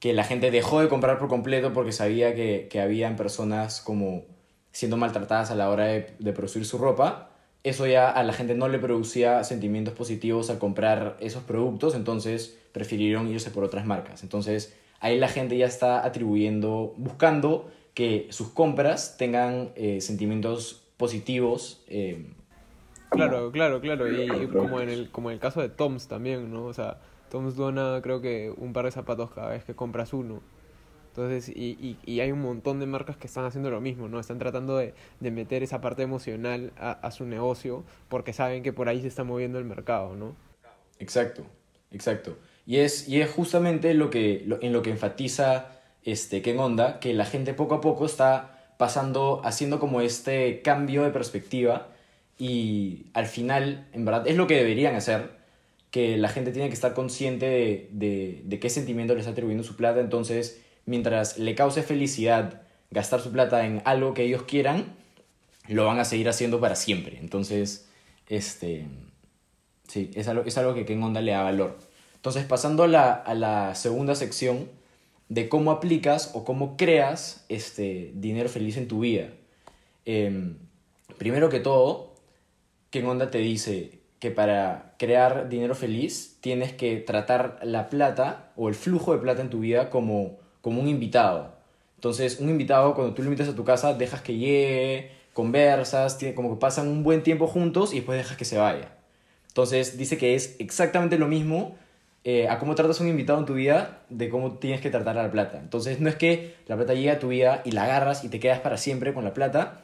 que 0.00 0.12
la 0.12 0.24
gente 0.24 0.50
dejó 0.50 0.80
de 0.80 0.88
comprar 0.88 1.20
por 1.20 1.28
completo 1.28 1.72
porque 1.72 1.92
sabía 1.92 2.34
que, 2.34 2.66
que 2.68 2.80
habían 2.80 3.14
personas 3.14 3.80
como 3.80 4.24
siendo 4.72 4.96
maltratadas 4.96 5.52
a 5.52 5.54
la 5.54 5.70
hora 5.70 5.84
de, 5.84 6.16
de, 6.18 6.32
producir 6.32 6.66
su 6.66 6.78
ropa. 6.78 7.30
Eso 7.64 7.86
ya 7.86 8.10
a 8.10 8.24
la 8.24 8.32
gente 8.32 8.54
no 8.54 8.68
le 8.68 8.78
producía 8.78 9.44
sentimientos 9.44 9.94
positivos 9.94 10.50
al 10.50 10.58
comprar 10.58 11.16
esos 11.20 11.44
productos, 11.44 11.94
entonces 11.94 12.58
prefirieron 12.72 13.28
irse 13.28 13.50
por 13.50 13.62
otras 13.62 13.86
marcas. 13.86 14.22
Entonces 14.22 14.76
ahí 15.00 15.18
la 15.18 15.28
gente 15.28 15.56
ya 15.56 15.66
está 15.66 16.04
atribuyendo, 16.04 16.94
buscando 16.96 17.70
que 17.94 18.26
sus 18.30 18.48
compras 18.48 19.16
tengan 19.16 19.70
eh, 19.76 20.00
sentimientos 20.00 20.82
positivos. 20.96 21.82
Eh, 21.88 22.30
claro, 23.10 23.52
claro, 23.52 23.80
claro. 23.80 24.10
Y, 24.10 24.22
y, 24.22 24.46
como, 24.48 24.80
en 24.80 24.88
el, 24.88 25.10
como 25.10 25.30
en 25.30 25.34
el 25.34 25.40
caso 25.40 25.60
de 25.60 25.68
Toms 25.68 26.08
también, 26.08 26.52
¿no? 26.52 26.64
O 26.64 26.72
sea, 26.72 27.00
Toms 27.30 27.56
dona 27.56 28.00
creo 28.02 28.20
que 28.20 28.52
un 28.56 28.72
par 28.72 28.86
de 28.86 28.90
zapatos 28.90 29.30
cada 29.30 29.50
vez 29.50 29.64
que 29.64 29.74
compras 29.74 30.12
uno. 30.12 30.40
Entonces, 31.14 31.50
y, 31.54 31.76
y, 31.78 31.98
y, 32.06 32.20
hay 32.20 32.32
un 32.32 32.40
montón 32.40 32.80
de 32.80 32.86
marcas 32.86 33.18
que 33.18 33.26
están 33.26 33.44
haciendo 33.44 33.70
lo 33.70 33.82
mismo, 33.82 34.08
¿no? 34.08 34.18
Están 34.18 34.38
tratando 34.38 34.78
de, 34.78 34.94
de 35.20 35.30
meter 35.30 35.62
esa 35.62 35.82
parte 35.82 36.00
emocional 36.00 36.72
a, 36.78 36.92
a, 36.92 37.10
su 37.10 37.26
negocio 37.26 37.84
porque 38.08 38.32
saben 38.32 38.62
que 38.62 38.72
por 38.72 38.88
ahí 38.88 39.02
se 39.02 39.08
está 39.08 39.22
moviendo 39.22 39.58
el 39.58 39.66
mercado, 39.66 40.16
¿no? 40.16 40.34
Exacto, 40.98 41.44
exacto. 41.90 42.38
Y 42.64 42.78
es, 42.78 43.08
y 43.08 43.20
es 43.20 43.30
justamente 43.30 43.92
lo 43.92 44.08
que, 44.08 44.42
lo, 44.46 44.62
en 44.62 44.72
lo 44.72 44.80
que 44.80 44.88
enfatiza 44.88 45.82
este, 46.02 46.40
Ken 46.40 46.58
Onda, 46.58 46.98
que 46.98 47.12
la 47.12 47.26
gente 47.26 47.52
poco 47.52 47.74
a 47.74 47.82
poco 47.82 48.06
está 48.06 48.72
pasando, 48.78 49.42
haciendo 49.44 49.78
como 49.78 50.00
este 50.00 50.62
cambio 50.62 51.02
de 51.02 51.10
perspectiva 51.10 51.88
y 52.38 53.10
al 53.12 53.26
final, 53.26 53.86
en 53.92 54.06
verdad, 54.06 54.26
es 54.26 54.36
lo 54.36 54.46
que 54.46 54.56
deberían 54.56 54.94
hacer, 54.94 55.32
que 55.90 56.16
la 56.16 56.28
gente 56.28 56.52
tiene 56.52 56.68
que 56.68 56.74
estar 56.74 56.94
consciente 56.94 57.44
de, 57.44 57.88
de, 57.92 58.40
de 58.44 58.58
qué 58.58 58.70
sentimiento 58.70 59.12
le 59.12 59.20
está 59.20 59.32
atribuyendo 59.32 59.62
su 59.62 59.76
plata, 59.76 60.00
entonces 60.00 60.62
mientras 60.86 61.38
le 61.38 61.54
cause 61.54 61.82
felicidad 61.82 62.62
gastar 62.90 63.20
su 63.20 63.32
plata 63.32 63.64
en 63.66 63.82
algo 63.84 64.14
que 64.14 64.24
ellos 64.24 64.42
quieran, 64.42 64.94
lo 65.68 65.86
van 65.86 65.98
a 65.98 66.04
seguir 66.04 66.28
haciendo 66.28 66.60
para 66.60 66.76
siempre. 66.76 67.18
Entonces, 67.20 67.88
este, 68.28 68.86
sí, 69.88 70.10
es 70.14 70.28
algo, 70.28 70.44
es 70.44 70.58
algo 70.58 70.74
que 70.74 70.84
Ken 70.84 71.02
Onda 71.02 71.20
le 71.20 71.32
da 71.32 71.42
valor. 71.42 71.78
Entonces, 72.16 72.44
pasando 72.44 72.84
a 72.84 72.88
la, 72.88 73.12
a 73.12 73.34
la 73.34 73.74
segunda 73.74 74.14
sección 74.14 74.68
de 75.28 75.48
cómo 75.48 75.70
aplicas 75.70 76.32
o 76.34 76.44
cómo 76.44 76.76
creas 76.76 77.46
este 77.48 78.12
dinero 78.14 78.48
feliz 78.48 78.76
en 78.76 78.88
tu 78.88 79.00
vida. 79.00 79.28
Eh, 80.04 80.54
primero 81.16 81.48
que 81.48 81.60
todo, 81.60 82.14
Ken 82.90 83.06
Onda 83.06 83.30
te 83.30 83.38
dice 83.38 84.00
que 84.18 84.30
para 84.30 84.94
crear 84.98 85.48
dinero 85.48 85.74
feliz 85.74 86.36
tienes 86.40 86.72
que 86.72 86.98
tratar 86.98 87.58
la 87.62 87.88
plata 87.88 88.52
o 88.56 88.68
el 88.68 88.74
flujo 88.74 89.14
de 89.14 89.18
plata 89.18 89.40
en 89.40 89.50
tu 89.50 89.60
vida 89.60 89.90
como 89.90 90.38
como 90.62 90.80
un 90.80 90.88
invitado. 90.88 91.52
Entonces, 91.96 92.40
un 92.40 92.48
invitado, 92.48 92.94
cuando 92.94 93.14
tú 93.14 93.22
lo 93.22 93.28
invitas 93.28 93.48
a 93.48 93.54
tu 93.54 93.64
casa, 93.64 93.94
dejas 93.94 94.22
que 94.22 94.36
llegue, 94.36 95.10
conversas, 95.34 96.18
tiene, 96.18 96.34
como 96.34 96.54
que 96.54 96.60
pasan 96.60 96.88
un 96.88 97.02
buen 97.02 97.22
tiempo 97.22 97.46
juntos 97.46 97.92
y 97.92 97.96
después 97.96 98.18
dejas 98.18 98.36
que 98.36 98.44
se 98.44 98.58
vaya. 98.58 98.88
Entonces, 99.48 99.98
dice 99.98 100.16
que 100.16 100.34
es 100.34 100.56
exactamente 100.58 101.18
lo 101.18 101.28
mismo 101.28 101.76
eh, 102.24 102.48
a 102.48 102.58
cómo 102.58 102.74
tratas 102.74 103.00
a 103.00 103.04
un 103.04 103.10
invitado 103.10 103.38
en 103.40 103.46
tu 103.46 103.54
vida 103.54 104.00
de 104.08 104.28
cómo 104.28 104.52
tienes 104.58 104.80
que 104.80 104.90
tratar 104.90 105.18
a 105.18 105.24
la 105.24 105.30
plata. 105.30 105.58
Entonces, 105.58 106.00
no 106.00 106.08
es 106.08 106.16
que 106.16 106.54
la 106.66 106.76
plata 106.76 106.94
llegue 106.94 107.10
a 107.10 107.18
tu 107.18 107.28
vida 107.28 107.62
y 107.64 107.72
la 107.72 107.84
agarras 107.84 108.24
y 108.24 108.28
te 108.28 108.40
quedas 108.40 108.60
para 108.60 108.78
siempre 108.78 109.12
con 109.12 109.24
la 109.24 109.34
plata, 109.34 109.82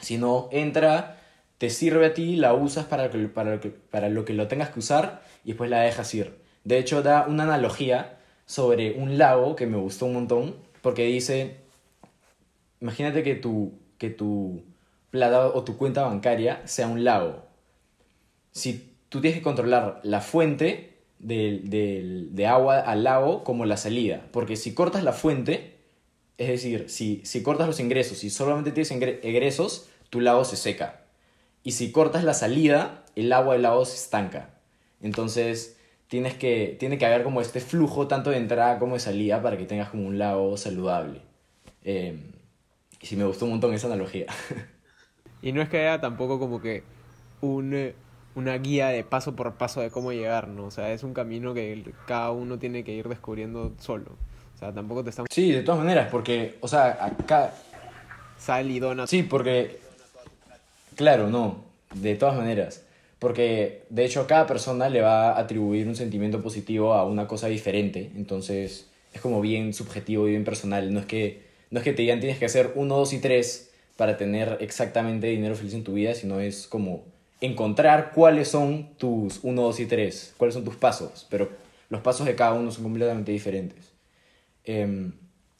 sino 0.00 0.48
entra, 0.52 1.18
te 1.58 1.70
sirve 1.70 2.06
a 2.06 2.14
ti, 2.14 2.36
la 2.36 2.54
usas 2.54 2.86
para, 2.86 3.10
para, 3.34 3.60
para 3.90 4.08
lo 4.08 4.24
que 4.24 4.34
lo 4.34 4.48
tengas 4.48 4.70
que 4.70 4.78
usar 4.78 5.22
y 5.44 5.48
después 5.48 5.70
la 5.70 5.80
dejas 5.80 6.14
ir. 6.14 6.36
De 6.64 6.78
hecho, 6.78 7.02
da 7.02 7.26
una 7.26 7.44
analogía 7.44 8.17
sobre 8.48 8.92
un 8.94 9.18
lago 9.18 9.54
que 9.54 9.66
me 9.66 9.76
gustó 9.76 10.06
un 10.06 10.14
montón, 10.14 10.56
porque 10.80 11.04
dice, 11.04 11.58
imagínate 12.80 13.22
que 13.22 13.34
tu, 13.34 13.74
que 13.98 14.08
tu 14.08 14.64
plata 15.10 15.48
o 15.48 15.64
tu 15.64 15.76
cuenta 15.76 16.04
bancaria 16.04 16.66
sea 16.66 16.88
un 16.88 17.04
lago. 17.04 17.44
Si 18.52 18.90
tú 19.10 19.20
tienes 19.20 19.38
que 19.38 19.44
controlar 19.44 20.00
la 20.02 20.22
fuente 20.22 20.96
de, 21.18 21.60
de, 21.62 22.28
de 22.30 22.46
agua 22.46 22.78
al 22.78 23.04
lago 23.04 23.44
como 23.44 23.66
la 23.66 23.76
salida, 23.76 24.26
porque 24.32 24.56
si 24.56 24.72
cortas 24.72 25.04
la 25.04 25.12
fuente, 25.12 25.76
es 26.38 26.48
decir, 26.48 26.88
si, 26.88 27.20
si 27.26 27.42
cortas 27.42 27.66
los 27.66 27.80
ingresos, 27.80 28.16
si 28.16 28.30
solamente 28.30 28.72
tienes 28.72 28.90
ingresos, 28.90 29.90
tu 30.08 30.22
lago 30.22 30.46
se 30.46 30.56
seca. 30.56 31.02
Y 31.64 31.72
si 31.72 31.92
cortas 31.92 32.24
la 32.24 32.32
salida, 32.32 33.04
el 33.14 33.30
agua 33.34 33.52
del 33.52 33.62
lago 33.64 33.84
se 33.84 33.96
estanca. 33.96 34.54
Entonces, 35.02 35.77
tienes 36.08 36.34
que, 36.34 36.76
tiene 36.78 36.98
que 36.98 37.06
haber 37.06 37.22
como 37.22 37.40
este 37.40 37.60
flujo 37.60 38.08
tanto 38.08 38.30
de 38.30 38.38
entrada 38.38 38.78
como 38.78 38.94
de 38.94 39.00
salida 39.00 39.40
para 39.42 39.56
que 39.56 39.64
tengas 39.64 39.90
como 39.90 40.06
un 40.06 40.18
lago 40.18 40.56
saludable. 40.56 41.20
Eh, 41.84 42.18
y 43.00 43.06
sí 43.06 43.16
me 43.16 43.24
gustó 43.24 43.44
un 43.44 43.52
montón 43.52 43.74
esa 43.74 43.86
analogía. 43.86 44.26
Y 45.40 45.52
no 45.52 45.62
es 45.62 45.68
que 45.68 45.78
haya 45.78 46.00
tampoco 46.00 46.40
como 46.40 46.60
que 46.60 46.82
un, 47.42 47.92
una 48.34 48.58
guía 48.58 48.88
de 48.88 49.04
paso 49.04 49.36
por 49.36 49.54
paso 49.54 49.80
de 49.80 49.90
cómo 49.90 50.12
llegar, 50.12 50.48
¿no? 50.48 50.64
O 50.64 50.70
sea, 50.70 50.92
es 50.92 51.04
un 51.04 51.14
camino 51.14 51.54
que 51.54 51.92
cada 52.06 52.32
uno 52.32 52.58
tiene 52.58 52.82
que 52.82 52.92
ir 52.92 53.08
descubriendo 53.08 53.72
solo. 53.78 54.16
O 54.56 54.58
sea, 54.58 54.72
tampoco 54.72 55.04
te 55.04 55.10
estamos... 55.10 55.28
Sí, 55.30 55.52
de 55.52 55.62
todas 55.62 55.80
maneras, 55.80 56.08
porque, 56.10 56.58
o 56.60 56.66
sea, 56.66 57.04
acá... 57.04 57.54
Sal 58.36 58.68
y 58.70 58.80
dona... 58.80 59.06
Sí, 59.06 59.22
porque... 59.22 59.78
Claro, 60.96 61.28
no, 61.28 61.64
de 61.94 62.16
todas 62.16 62.36
maneras. 62.36 62.84
Porque 63.18 63.82
de 63.90 64.04
hecho 64.04 64.26
cada 64.26 64.46
persona 64.46 64.88
le 64.88 65.00
va 65.00 65.30
a 65.32 65.40
atribuir 65.40 65.88
un 65.88 65.96
sentimiento 65.96 66.42
positivo 66.42 66.94
a 66.94 67.04
una 67.04 67.26
cosa 67.26 67.48
diferente. 67.48 68.10
Entonces 68.16 68.86
es 69.12 69.20
como 69.20 69.40
bien 69.40 69.74
subjetivo 69.74 70.26
y 70.28 70.30
bien 70.30 70.44
personal. 70.44 70.92
No 70.92 71.00
es 71.00 71.06
que, 71.06 71.42
no 71.70 71.80
es 71.80 71.84
que 71.84 71.92
te 71.92 72.02
digan 72.02 72.20
tienes 72.20 72.38
que 72.38 72.44
hacer 72.44 72.72
uno, 72.76 72.96
dos 72.96 73.12
y 73.12 73.18
tres 73.18 73.70
para 73.96 74.16
tener 74.16 74.58
exactamente 74.60 75.26
dinero 75.26 75.56
feliz 75.56 75.74
en 75.74 75.82
tu 75.82 75.94
vida, 75.94 76.14
sino 76.14 76.38
es 76.38 76.68
como 76.68 77.04
encontrar 77.40 78.12
cuáles 78.14 78.48
son 78.48 78.90
tus 78.96 79.40
uno, 79.42 79.62
dos 79.62 79.80
y 79.80 79.86
tres, 79.86 80.34
cuáles 80.36 80.54
son 80.54 80.64
tus 80.64 80.76
pasos. 80.76 81.26
Pero 81.28 81.48
los 81.88 82.00
pasos 82.00 82.26
de 82.26 82.36
cada 82.36 82.52
uno 82.52 82.70
son 82.70 82.84
completamente 82.84 83.32
diferentes. 83.32 83.92
Eh, 84.64 85.10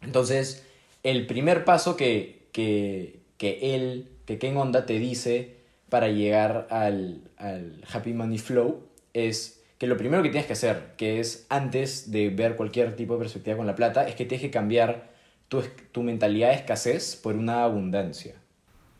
entonces, 0.02 0.64
el 1.02 1.26
primer 1.26 1.64
paso 1.64 1.96
que, 1.96 2.46
que, 2.52 3.18
que 3.36 3.74
él, 3.74 4.08
que 4.26 4.38
Ken 4.38 4.56
Onda 4.56 4.86
te 4.86 4.98
dice 4.98 5.56
para 5.88 6.08
llegar 6.08 6.68
al, 6.70 7.22
al 7.38 7.82
Happy 7.92 8.12
Money 8.12 8.38
Flow 8.38 8.82
es 9.14 9.64
que 9.78 9.86
lo 9.86 9.96
primero 9.96 10.22
que 10.22 10.30
tienes 10.30 10.46
que 10.46 10.54
hacer, 10.54 10.94
que 10.96 11.20
es 11.20 11.46
antes 11.48 12.10
de 12.10 12.30
ver 12.30 12.56
cualquier 12.56 12.96
tipo 12.96 13.14
de 13.14 13.20
perspectiva 13.20 13.56
con 13.56 13.66
la 13.66 13.76
plata, 13.76 14.08
es 14.08 14.16
que 14.16 14.24
tienes 14.24 14.42
que 14.42 14.50
cambiar 14.50 15.10
tu, 15.48 15.62
tu 15.92 16.02
mentalidad 16.02 16.48
de 16.48 16.56
escasez 16.56 17.16
por 17.16 17.36
una 17.36 17.62
abundancia. 17.62 18.34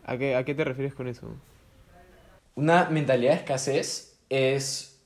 ¿A 0.05 0.17
qué, 0.17 0.37
¿A 0.37 0.45
qué 0.45 0.55
te 0.55 0.65
refieres 0.65 0.95
con 0.95 1.09
eso? 1.09 1.29
Una 2.55 2.89
mentalidad 2.91 3.33
de 3.33 3.39
escasez 3.39 4.19
es 4.31 5.01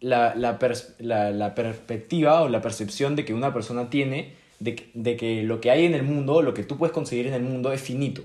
la, 0.00 0.34
la, 0.34 0.58
pers 0.58 0.94
la, 0.98 1.30
la 1.30 1.54
perspectiva 1.54 2.42
o 2.42 2.48
la 2.48 2.60
percepción 2.60 3.16
de 3.16 3.24
que 3.24 3.34
una 3.34 3.54
persona 3.54 3.90
tiene 3.90 4.34
de, 4.60 4.90
de 4.94 5.16
que 5.16 5.42
lo 5.44 5.60
que 5.60 5.70
hay 5.70 5.84
en 5.86 5.94
el 5.94 6.02
mundo, 6.02 6.42
lo 6.42 6.54
que 6.54 6.64
tú 6.64 6.76
puedes 6.76 6.92
conseguir 6.92 7.28
en 7.28 7.34
el 7.34 7.42
mundo 7.42 7.72
es 7.72 7.80
finito. 7.80 8.22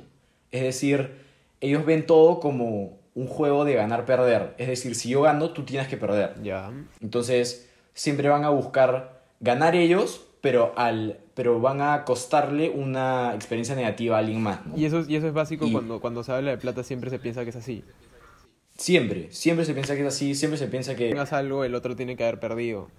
Es 0.52 0.64
decir, 0.64 1.12
ellos 1.62 1.86
ven 1.86 2.06
todo 2.06 2.40
como 2.40 3.00
un 3.16 3.28
juego 3.28 3.64
de 3.66 3.74
ganar-perder. 3.76 4.56
Es 4.58 4.68
decir, 4.68 4.96
si 4.96 5.10
yo 5.10 5.22
gano, 5.22 5.52
tú 5.52 5.64
tienes 5.64 5.88
que 5.88 5.98
perder. 5.98 6.34
Ya. 6.44 6.72
Entonces, 7.02 7.70
siempre 7.94 8.30
van 8.30 8.44
a 8.44 8.50
buscar 8.50 9.22
ganar 9.40 9.76
ellos 9.76 10.26
pero, 10.42 10.74
al, 10.76 11.20
pero 11.36 11.62
van 11.62 11.80
a 11.80 12.04
costarle 12.04 12.70
una 12.70 13.34
experiencia 13.34 13.76
negativa 13.76 14.18
a 14.18 14.20
alguien 14.20 14.42
más. 14.42 14.66
¿no? 14.66 14.78
Y 14.78 14.84
eso, 14.86 15.04
y 15.08 15.16
eso 15.16 15.28
es 15.28 15.34
básico 15.34 15.66
Y- 15.66 15.72
cuando, 15.72 16.02
cuando 16.02 16.22
se 16.24 16.34
habla 16.34 16.52
de 16.52 16.58
plata, 16.58 16.84
siempre 16.84 17.10
se 17.10 17.18
piensa 17.20 17.44
que 17.46 17.52
es 17.52 17.56
así. 17.56 17.84
Siempre, 18.78 19.32
siempre 19.32 19.64
se 19.66 19.74
piensa 19.74 19.96
que 19.96 20.02
es 20.02 20.08
así, 20.08 20.36
siempre 20.36 20.58
se 20.58 20.68
piensa 20.68 20.96
que... 20.96 21.10
Tengas 21.10 21.32
algo, 21.32 21.64
el 21.64 21.76
otro 21.76 21.96
tiene 21.96 22.18
que 22.18 22.24
haber 22.24 22.40
perdido. 22.40 22.90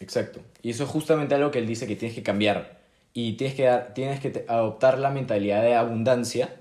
Exacto. 0.00 0.40
Y 0.62 0.70
eso 0.70 0.84
es 0.84 0.90
justamente 0.90 1.34
algo 1.34 1.50
que 1.50 1.58
él 1.58 1.66
dice 1.66 1.86
que 1.86 1.96
tienes 1.96 2.14
que 2.14 2.22
cambiar. 2.22 2.78
Y 3.14 3.34
tienes 3.34 3.56
que, 3.56 3.62
dar- 3.64 3.94
tienes 3.94 4.20
que 4.20 4.44
adoptar 4.48 4.98
la 4.98 5.10
mentalidad 5.10 5.62
de 5.62 5.74
abundancia, 5.74 6.54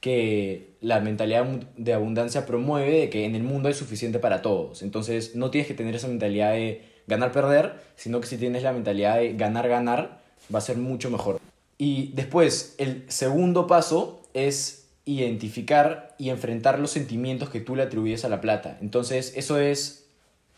que 0.00 0.76
la 0.80 1.00
mentalidad 1.00 1.44
de 1.76 1.92
abundancia 1.92 2.46
promueve 2.46 3.10
que 3.10 3.24
en 3.24 3.34
el 3.34 3.42
mundo 3.42 3.68
hay 3.68 3.74
suficiente 3.74 4.18
para 4.18 4.42
todos. 4.42 4.82
Entonces 4.82 5.34
no 5.34 5.50
tienes 5.50 5.66
que 5.66 5.74
tener 5.74 5.94
esa 5.94 6.08
mentalidad 6.08 6.52
de 6.52 6.82
ganar-perder, 7.06 7.80
sino 7.96 8.20
que 8.20 8.28
si 8.28 8.36
tienes 8.36 8.62
la 8.62 8.72
mentalidad 8.72 9.16
de 9.16 9.32
ganar-ganar, 9.34 10.20
va 10.54 10.58
a 10.58 10.62
ser 10.62 10.76
mucho 10.76 11.10
mejor. 11.10 11.40
Y 11.78 12.12
después, 12.14 12.74
el 12.78 13.04
segundo 13.08 13.66
paso 13.66 14.22
es 14.34 14.88
identificar 15.04 16.14
y 16.18 16.28
enfrentar 16.28 16.78
los 16.78 16.90
sentimientos 16.90 17.48
que 17.48 17.60
tú 17.60 17.74
le 17.74 17.84
atribuyes 17.84 18.24
a 18.24 18.28
la 18.28 18.40
plata. 18.40 18.78
Entonces, 18.80 19.32
eso 19.36 19.58
es 19.58 20.06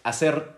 hacer 0.03 0.53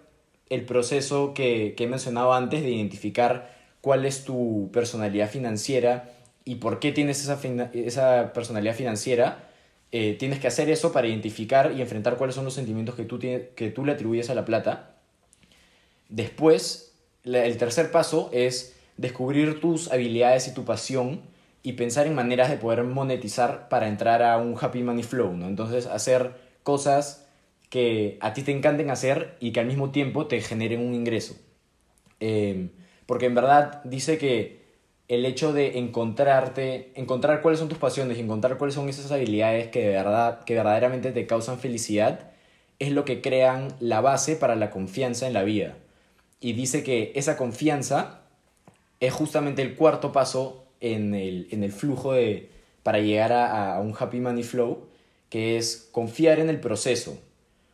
el 0.49 0.64
proceso 0.64 1.35
que, 1.35 1.75
que 1.77 1.85
he 1.85 1.88
mencionado 1.88 2.33
antes 2.33 2.62
de 2.62 2.71
identificar 2.71 3.55
cuál 3.81 4.07
es 4.07 4.25
tu 4.25 4.71
personalidad 4.73 5.29
financiera 5.29 6.11
y 6.45 6.57
por 6.57 6.79
qué 6.81 6.93
tienes 6.93 7.23
esa, 7.23 7.41
esa 7.73 8.33
personalidad 8.33 8.75
financiera. 8.75 9.49
Eh, 9.95 10.17
tienes 10.19 10.41
que 10.41 10.47
hacer 10.47 10.71
eso 10.71 10.91
para 10.91 11.07
identificar 11.07 11.73
y 11.77 11.83
enfrentar 11.83 12.17
cuáles 12.17 12.35
son 12.35 12.47
los 12.47 12.55
sentimientos 12.55 12.95
que 12.95 13.05
tú, 13.05 13.19
que 13.19 13.73
tú 13.75 13.85
le 13.85 13.93
atribuyes 13.93 14.31
a 14.31 14.35
la 14.35 14.45
plata. 14.45 14.95
Después, 16.09 16.95
el 17.25 17.57
tercer 17.59 17.91
paso 17.91 18.31
es 18.33 18.75
descubrir 18.97 19.61
tus 19.61 19.93
habilidades 19.93 20.49
y 20.49 20.55
tu 20.55 20.65
pasión 20.65 21.21
y 21.63 21.75
pensar 21.75 22.07
en 22.07 22.15
maneras 22.15 22.51
de 22.51 22.57
poder 22.57 22.85
monetizar 22.85 23.69
para 23.69 23.87
entrar 23.87 24.23
a 24.23 24.39
un 24.39 24.57
happy 24.61 24.83
money 24.83 25.03
flow, 25.03 25.35
¿no? 25.35 25.47
Entonces, 25.47 25.87
hacer 25.87 26.33
cosas 26.63 27.27
que 27.69 28.19
a 28.21 28.33
ti 28.33 28.43
te 28.43 28.53
encanten 28.53 28.91
hacer 28.91 29.37
y 29.41 29.53
que 29.53 29.61
al 29.61 29.67
mismo 29.67 29.91
tiempo 29.91 30.27
te 30.27 30.41
generen 30.41 30.81
un 30.81 30.95
ingreso. 30.95 31.37
Eh, 32.21 32.71
porque 33.07 33.27
en 33.27 33.35
verdad 33.35 33.83
dice 33.85 34.19
que 34.19 34.62
el 35.12 35.27
hecho 35.27 35.53
de 35.53 35.79
encontrarte, 35.79 36.90
encontrar 36.94 37.42
cuáles 37.42 37.61
son 37.61 37.68
tus 37.68 37.77
pasiones 37.77 38.18
encontrar 38.18 38.57
cuáles 38.57 38.75
son 38.75 38.88
esas 38.88 39.12
habilidades 39.12 39.68
que, 39.68 39.81
de 39.81 39.88
verdad, 39.90 40.42
que 40.44 40.55
verdaderamente 40.55 41.12
te 41.12 41.27
causan 41.27 41.59
felicidad, 41.59 42.31
es 42.79 42.92
lo 42.92 43.05
que 43.05 43.20
crean 43.20 43.68
la 43.79 44.01
base 44.01 44.37
para 44.37 44.57
la 44.57 44.70
confianza 44.70 45.27
en 45.27 45.35
la 45.35 45.42
vida. 45.42 45.77
Y 46.40 46.55
dice 46.55 46.83
que 46.83 47.12
esa 47.14 47.37
confianza 47.37 48.22
es 49.01 49.12
justamente 49.12 49.61
el 49.61 49.75
cuarto 49.75 50.12
paso 50.12 50.64
en 50.81 51.14
el, 51.14 51.46
en 51.51 51.62
el 51.62 51.72
flujo 51.72 52.14
de, 52.14 52.48
para 52.83 53.01
llegar 53.01 53.35
a, 53.35 53.77
a 53.77 53.81
un 53.83 53.94
happy 53.98 54.18
money 54.18 54.44
flow, 54.44 54.87
que 55.29 55.59
es 55.59 55.90
confiar 55.92 56.40
en 56.40 56.48
el 56.48 56.59
proceso. 56.59 57.11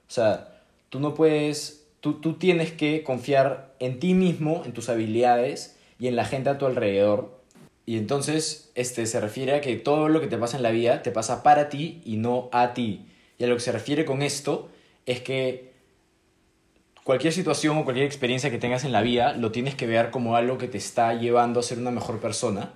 O 0.08 0.10
sea, 0.10 0.60
tú 0.88 0.98
no 0.98 1.14
puedes, 1.14 1.86
tú, 2.00 2.14
tú 2.14 2.32
tienes 2.32 2.72
que 2.72 3.04
confiar 3.04 3.76
en 3.78 4.00
ti 4.00 4.14
mismo, 4.14 4.62
en 4.64 4.72
tus 4.72 4.88
habilidades 4.88 5.77
y 5.98 6.08
en 6.08 6.16
la 6.16 6.24
gente 6.24 6.50
a 6.50 6.58
tu 6.58 6.66
alrededor. 6.66 7.42
Y 7.86 7.96
entonces 7.96 8.70
este, 8.74 9.06
se 9.06 9.20
refiere 9.20 9.54
a 9.54 9.60
que 9.60 9.76
todo 9.76 10.08
lo 10.08 10.20
que 10.20 10.26
te 10.26 10.36
pasa 10.36 10.56
en 10.56 10.62
la 10.62 10.70
vida 10.70 11.02
te 11.02 11.10
pasa 11.10 11.42
para 11.42 11.68
ti 11.68 12.02
y 12.04 12.16
no 12.16 12.48
a 12.52 12.74
ti. 12.74 13.06
Y 13.38 13.44
a 13.44 13.46
lo 13.46 13.54
que 13.54 13.60
se 13.60 13.72
refiere 13.72 14.04
con 14.04 14.22
esto 14.22 14.68
es 15.06 15.20
que 15.20 15.72
cualquier 17.04 17.32
situación 17.32 17.78
o 17.78 17.84
cualquier 17.84 18.06
experiencia 18.06 18.50
que 18.50 18.58
tengas 18.58 18.84
en 18.84 18.92
la 18.92 19.00
vida 19.00 19.32
lo 19.32 19.50
tienes 19.50 19.74
que 19.74 19.86
ver 19.86 20.10
como 20.10 20.36
algo 20.36 20.58
que 20.58 20.68
te 20.68 20.76
está 20.76 21.14
llevando 21.14 21.60
a 21.60 21.62
ser 21.62 21.78
una 21.78 21.90
mejor 21.90 22.20
persona 22.20 22.74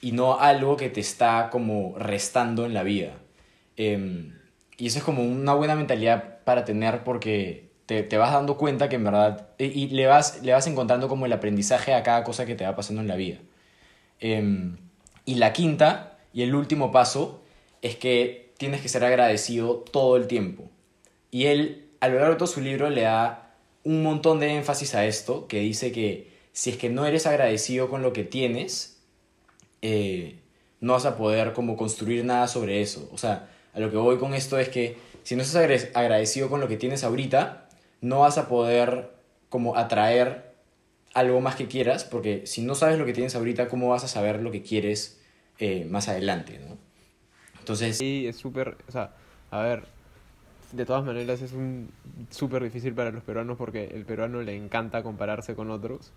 y 0.00 0.12
no 0.12 0.38
algo 0.38 0.76
que 0.76 0.88
te 0.88 1.00
está 1.00 1.50
como 1.50 1.94
restando 1.98 2.64
en 2.64 2.72
la 2.72 2.82
vida. 2.82 3.18
Em, 3.76 4.32
y 4.78 4.86
eso 4.86 4.98
es 4.98 5.04
como 5.04 5.22
una 5.22 5.54
buena 5.54 5.74
mentalidad 5.74 6.42
para 6.44 6.64
tener 6.64 7.04
porque 7.04 7.65
te, 7.86 8.02
te 8.02 8.18
vas 8.18 8.32
dando 8.32 8.56
cuenta 8.56 8.88
que 8.88 8.96
en 8.96 9.04
verdad... 9.04 9.48
Y, 9.58 9.88
le, 9.88 10.06
vas, 10.06 10.42
le 10.42 10.52
vas 10.52 10.66
encontrando 10.66 11.08
como 11.08 11.26
el 11.26 11.32
aprendizaje 11.32 11.94
a 11.94 12.02
cada 12.02 12.24
cosa 12.24 12.44
que 12.44 12.54
te 12.54 12.64
va 12.64 12.76
pasando 12.76 13.00
en 13.00 13.08
la 13.08 13.16
vida. 13.16 13.38
Em, 14.20 14.76
y 15.24 15.36
la 15.36 15.52
quinta 15.52 16.18
y 16.32 16.42
el 16.42 16.54
último 16.54 16.90
paso 16.90 17.42
es 17.82 17.96
que 17.96 18.52
tienes 18.58 18.80
que 18.80 18.88
ser 18.88 19.04
agradecido 19.04 19.76
todo 19.76 20.16
el 20.16 20.26
tiempo. 20.26 20.68
Y 21.30 21.46
él, 21.46 21.88
a 22.00 22.08
lo 22.08 22.16
largo 22.16 22.32
de 22.32 22.38
todo 22.38 22.48
su 22.48 22.60
libro, 22.60 22.90
le 22.90 23.02
da 23.02 23.54
un 23.84 24.02
montón 24.02 24.40
de 24.40 24.56
énfasis 24.56 24.94
a 24.94 25.06
esto, 25.06 25.46
que 25.46 25.60
dice 25.60 25.92
que 25.92 26.30
si 26.52 26.70
es 26.70 26.76
que 26.76 26.88
no 26.88 27.06
eres 27.06 27.26
agradecido 27.26 27.88
con 27.88 28.02
lo 28.02 28.12
que 28.12 28.24
tienes, 28.24 29.00
eh, 29.82 30.40
no 30.80 30.94
vas 30.94 31.06
a 31.06 31.16
poder 31.16 31.52
como 31.52 31.76
construir 31.76 32.24
nada 32.24 32.48
sobre 32.48 32.80
eso. 32.80 33.08
O 33.12 33.18
sea, 33.18 33.48
a 33.74 33.80
lo 33.80 33.90
que 33.90 33.96
voy 33.96 34.18
con 34.18 34.34
esto 34.34 34.58
es 34.58 34.68
que 34.68 34.96
si 35.22 35.36
no 35.36 35.42
estás 35.42 35.90
agradecido 35.94 36.48
con 36.48 36.60
lo 36.60 36.68
que 36.68 36.76
tienes 36.76 37.04
ahorita, 37.04 37.65
no 38.06 38.20
vas 38.20 38.38
a 38.38 38.48
poder 38.48 39.10
como 39.48 39.76
atraer 39.76 40.54
algo 41.14 41.40
más 41.40 41.56
que 41.56 41.66
quieras, 41.66 42.04
porque 42.04 42.46
si 42.46 42.62
no 42.62 42.74
sabes 42.74 42.98
lo 42.98 43.06
que 43.06 43.12
tienes 43.12 43.34
ahorita, 43.34 43.68
¿cómo 43.68 43.88
vas 43.88 44.04
a 44.04 44.08
saber 44.08 44.42
lo 44.42 44.50
que 44.50 44.62
quieres 44.62 45.20
eh, 45.58 45.86
más 45.90 46.08
adelante? 46.08 46.58
¿no? 46.58 46.76
Entonces, 47.58 47.96
Sí, 47.98 48.26
es 48.26 48.36
súper, 48.36 48.76
o 48.88 48.92
sea, 48.92 49.14
a 49.50 49.62
ver, 49.62 49.84
de 50.72 50.84
todas 50.84 51.04
maneras 51.04 51.42
es 51.42 51.52
un 51.52 51.90
súper 52.30 52.62
difícil 52.62 52.94
para 52.94 53.10
los 53.10 53.22
peruanos 53.22 53.56
porque 53.56 53.86
el 53.86 54.04
peruano 54.04 54.42
le 54.42 54.56
encanta 54.56 55.02
compararse 55.02 55.54
con 55.54 55.70
otros. 55.70 56.12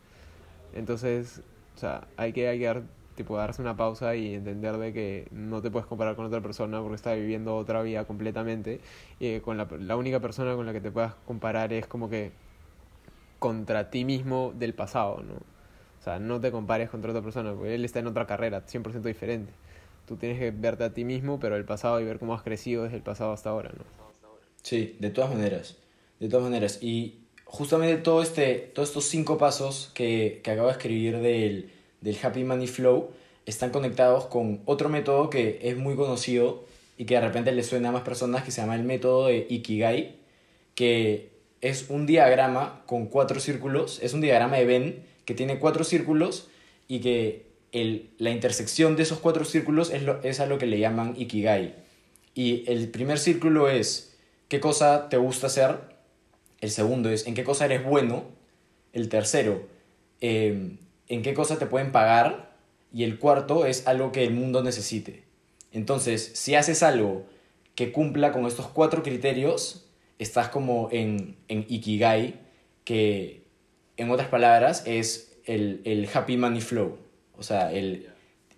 Entonces, 0.73 1.41
o 1.75 1.79
sea, 1.79 2.07
hay 2.17 2.33
que, 2.33 2.47
hay 2.47 2.59
que 2.59 2.65
dar, 2.65 2.83
tipo, 3.19 3.35
darse 3.35 3.61
una 3.61 3.75
pausa 3.75 4.15
y 4.15 4.33
entender 4.33 4.77
de 4.77 4.93
que 4.93 5.27
no 5.31 5.61
te 5.61 5.69
puedes 5.69 5.85
comparar 5.85 6.15
con 6.15 6.23
otra 6.23 6.39
persona 6.39 6.79
porque 6.79 6.95
está 6.95 7.15
viviendo 7.15 7.57
otra 7.57 7.81
vida 7.81 8.05
completamente 8.05 8.79
y 9.19 9.41
con 9.41 9.57
la, 9.57 9.67
la 9.77 9.97
única 9.97 10.21
persona 10.21 10.55
con 10.55 10.65
la 10.65 10.71
que 10.71 10.79
te 10.79 10.89
puedas 10.89 11.15
comparar 11.27 11.73
es 11.73 11.85
como 11.85 12.09
que 12.09 12.31
contra 13.37 13.89
ti 13.89 14.05
mismo 14.05 14.53
del 14.55 14.73
pasado, 14.73 15.21
¿no? 15.21 15.33
O 15.33 16.01
sea, 16.01 16.17
no 16.17 16.39
te 16.39 16.49
compares 16.49 16.89
contra 16.89 17.11
otra 17.11 17.21
persona 17.21 17.51
porque 17.53 17.75
él 17.75 17.83
está 17.83 17.99
en 17.99 18.07
otra 18.07 18.25
carrera 18.25 18.65
100% 18.65 19.01
diferente. 19.01 19.51
Tú 20.07 20.15
tienes 20.15 20.39
que 20.39 20.51
verte 20.51 20.85
a 20.85 20.93
ti 20.93 21.03
mismo, 21.03 21.41
pero 21.41 21.57
el 21.57 21.65
pasado 21.65 21.99
y 21.99 22.05
ver 22.05 22.19
cómo 22.19 22.33
has 22.33 22.41
crecido 22.41 22.83
desde 22.83 22.95
el 22.95 23.03
pasado 23.03 23.33
hasta 23.33 23.49
ahora, 23.49 23.73
¿no? 23.77 23.83
Sí, 24.63 24.95
de 25.01 25.09
todas 25.09 25.29
maneras. 25.29 25.75
De 26.21 26.29
todas 26.29 26.45
maneras. 26.45 26.81
Y 26.81 27.19
justamente 27.43 28.01
todo 28.01 28.21
este, 28.21 28.71
todos 28.73 28.87
estos 28.87 29.03
cinco 29.03 29.37
pasos 29.37 29.91
que, 29.93 30.39
que 30.41 30.51
acabo 30.51 30.67
de 30.67 30.73
escribir 30.73 31.19
del, 31.19 31.69
del 32.01 32.17
Happy 32.21 32.43
Money 32.43 32.67
Flow 32.67 33.11
están 33.45 33.71
conectados 33.71 34.25
con 34.25 34.61
otro 34.65 34.89
método 34.89 35.29
que 35.29 35.59
es 35.63 35.77
muy 35.77 35.95
conocido 35.95 36.65
y 36.97 37.05
que 37.05 37.15
de 37.15 37.21
repente 37.21 37.51
le 37.51 37.63
suena 37.63 37.89
a 37.89 37.91
más 37.91 38.03
personas 38.03 38.43
que 38.43 38.51
se 38.51 38.61
llama 38.61 38.75
el 38.75 38.83
método 38.83 39.27
de 39.27 39.47
Ikigai, 39.49 40.17
que 40.75 41.29
es 41.61 41.89
un 41.89 42.05
diagrama 42.05 42.83
con 42.85 43.07
cuatro 43.07 43.39
círculos, 43.39 43.99
es 44.01 44.13
un 44.13 44.21
diagrama 44.21 44.57
de 44.57 44.65
Venn 44.65 45.03
que 45.25 45.33
tiene 45.33 45.59
cuatro 45.59 45.83
círculos 45.83 46.49
y 46.87 46.99
que 46.99 47.47
el, 47.71 48.09
la 48.17 48.31
intersección 48.31 48.95
de 48.95 49.03
esos 49.03 49.19
cuatro 49.19 49.45
círculos 49.45 49.91
es, 49.91 50.03
lo, 50.03 50.21
es 50.23 50.39
a 50.39 50.45
lo 50.45 50.57
que 50.57 50.65
le 50.65 50.79
llaman 50.79 51.15
Ikigai. 51.17 51.75
Y 52.35 52.63
el 52.67 52.89
primer 52.89 53.19
círculo 53.19 53.69
es 53.69 54.17
qué 54.47 54.59
cosa 54.59 55.09
te 55.09 55.17
gusta 55.17 55.47
hacer, 55.47 55.79
el 56.61 56.71
segundo 56.71 57.09
es 57.09 57.27
en 57.27 57.33
qué 57.33 57.43
cosa 57.43 57.65
eres 57.65 57.83
bueno, 57.83 58.23
el 58.93 59.09
tercero, 59.09 59.67
eh, 60.21 60.77
en 61.09 61.21
qué 61.21 61.33
cosa 61.33 61.59
te 61.59 61.65
pueden 61.65 61.91
pagar 61.91 62.55
y 62.93 63.03
el 63.03 63.19
cuarto 63.19 63.65
es 63.65 63.87
algo 63.87 64.11
que 64.11 64.23
el 64.23 64.33
mundo 64.33 64.63
necesite. 64.63 65.23
Entonces, 65.71 66.31
si 66.33 66.55
haces 66.55 66.81
algo 66.81 67.25
que 67.75 67.91
cumpla 67.91 68.31
con 68.31 68.45
estos 68.45 68.67
cuatro 68.67 69.03
criterios, 69.03 69.85
estás 70.17 70.49
como 70.49 70.89
en, 70.91 71.35
en 71.47 71.65
Ikigai, 71.67 72.39
que 72.83 73.43
en 73.97 74.09
otras 74.09 74.29
palabras 74.29 74.83
es 74.85 75.37
el, 75.45 75.81
el 75.85 76.09
happy 76.11 76.37
money 76.37 76.61
flow. 76.61 76.97
O 77.37 77.43
sea, 77.43 77.71
el, 77.71 78.07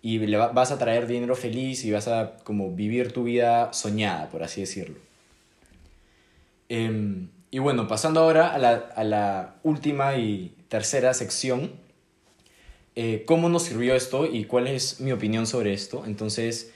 y 0.01 0.19
le 0.19 0.37
va- 0.37 0.47
vas 0.49 0.71
a 0.71 0.77
traer 0.79 1.07
dinero 1.07 1.35
feliz 1.35 1.83
y 1.85 1.91
vas 1.91 2.07
a 2.07 2.37
como 2.43 2.71
vivir 2.71 3.11
tu 3.11 3.23
vida 3.23 3.71
soñada, 3.73 4.29
por 4.29 4.43
así 4.43 4.61
decirlo. 4.61 4.97
Em, 6.69 7.29
y 7.51 7.59
bueno, 7.59 7.87
pasando 7.87 8.21
ahora 8.21 8.53
a 8.53 8.57
la, 8.57 8.73
a 8.95 9.03
la 9.03 9.55
última 9.63 10.15
y 10.17 10.55
tercera 10.69 11.13
sección, 11.13 11.71
eh, 12.95 13.23
¿cómo 13.25 13.49
nos 13.49 13.63
sirvió 13.63 13.95
esto 13.95 14.25
y 14.25 14.45
cuál 14.45 14.67
es 14.67 14.99
mi 14.99 15.11
opinión 15.11 15.47
sobre 15.47 15.73
esto? 15.73 16.03
Entonces, 16.05 16.73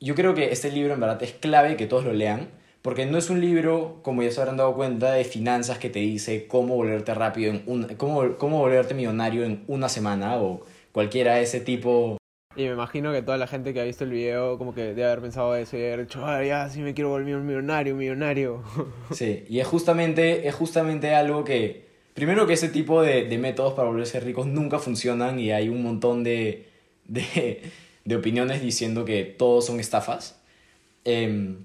yo 0.00 0.14
creo 0.14 0.34
que 0.34 0.52
este 0.52 0.70
libro 0.70 0.94
en 0.94 1.00
verdad 1.00 1.22
es 1.22 1.32
clave 1.32 1.76
que 1.76 1.86
todos 1.86 2.04
lo 2.04 2.12
lean, 2.12 2.48
porque 2.82 3.06
no 3.06 3.18
es 3.18 3.30
un 3.30 3.40
libro, 3.40 3.98
como 4.02 4.22
ya 4.22 4.30
se 4.30 4.40
habrán 4.40 4.56
dado 4.56 4.74
cuenta, 4.74 5.12
de 5.12 5.24
finanzas 5.24 5.78
que 5.78 5.90
te 5.90 5.98
dice 5.98 6.46
cómo 6.46 6.76
volverte 6.76 7.14
rápido, 7.14 7.50
en 7.50 7.62
un, 7.66 7.84
cómo, 7.96 8.36
cómo 8.36 8.60
volverte 8.60 8.94
millonario 8.94 9.44
en 9.44 9.64
una 9.66 9.88
semana 9.88 10.36
o 10.36 10.64
cualquiera 10.92 11.34
de 11.34 11.42
ese 11.42 11.60
tipo. 11.60 12.16
Y 12.54 12.62
me 12.62 12.72
imagino 12.72 13.12
que 13.12 13.22
toda 13.22 13.36
la 13.36 13.48
gente 13.48 13.74
que 13.74 13.80
ha 13.80 13.84
visto 13.84 14.04
el 14.04 14.10
video 14.10 14.56
como 14.56 14.74
que 14.74 14.82
debe 14.82 15.04
haber 15.04 15.20
pensado 15.20 15.56
eso 15.56 15.76
y 15.76 15.80
haber 15.80 16.06
dicho, 16.06 16.24
ah, 16.24 16.42
ya, 16.44 16.70
sí 16.70 16.80
me 16.80 16.94
quiero 16.94 17.10
volver 17.10 17.36
un 17.36 17.46
millonario, 17.46 17.96
millonario. 17.96 18.62
Sí, 19.12 19.44
y 19.48 19.58
es 19.58 19.66
justamente, 19.66 20.46
es 20.46 20.54
justamente 20.54 21.14
algo 21.14 21.42
que 21.42 21.85
primero 22.16 22.46
que 22.46 22.54
ese 22.54 22.70
tipo 22.70 23.02
de, 23.02 23.24
métodos 23.38 23.74
para 23.74 23.88
volverse 23.88 24.18
ricos 24.18 24.46
nunca 24.46 24.80
funcionan 24.80 25.38
y 25.38 25.52
hay 25.52 25.68
un 25.68 25.82
montón 25.82 26.24
de, 26.24 26.66
de, 27.04 27.62
de 28.04 28.16
opiniones 28.16 28.62
diciendo 28.62 29.04
que 29.04 29.22
todos 29.24 29.66
son 29.66 29.78
estafas. 29.78 30.40
Em, 31.04 31.58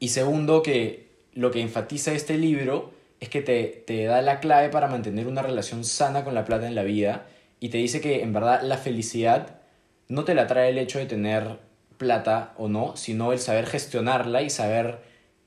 y 0.00 0.08
segundo, 0.08 0.62
que 0.62 1.08
lo 1.32 1.52
que 1.52 1.60
enfatiza 1.60 2.12
este 2.12 2.36
libro 2.36 2.92
es 3.20 3.28
que 3.28 3.40
te, 3.42 3.84
te 3.86 4.04
da 4.04 4.20
la 4.20 4.40
clave 4.40 4.68
para 4.68 4.88
mantener 4.88 5.28
una 5.28 5.40
relación 5.40 5.84
sana 5.84 6.24
con 6.24 6.34
la 6.34 6.44
plata 6.44 6.66
en 6.66 6.74
la 6.74 6.82
vida 6.82 7.28
y 7.60 7.68
te 7.68 7.78
dice 7.78 8.00
que 8.00 8.22
en 8.22 8.32
verdad 8.32 8.62
la 8.62 8.78
felicidad 8.78 9.60
no 10.08 10.24
te 10.24 10.34
la 10.34 10.48
trae 10.48 10.70
el 10.70 10.78
hecho 10.78 10.98
de 10.98 11.06
tener 11.06 11.60
plata 11.96 12.52
o 12.58 12.68
no, 12.68 12.96
sino 12.96 13.32
el 13.32 13.38
saber 13.38 13.66
gestionarla 13.66 14.42
y 14.42 14.50
saber 14.50 14.98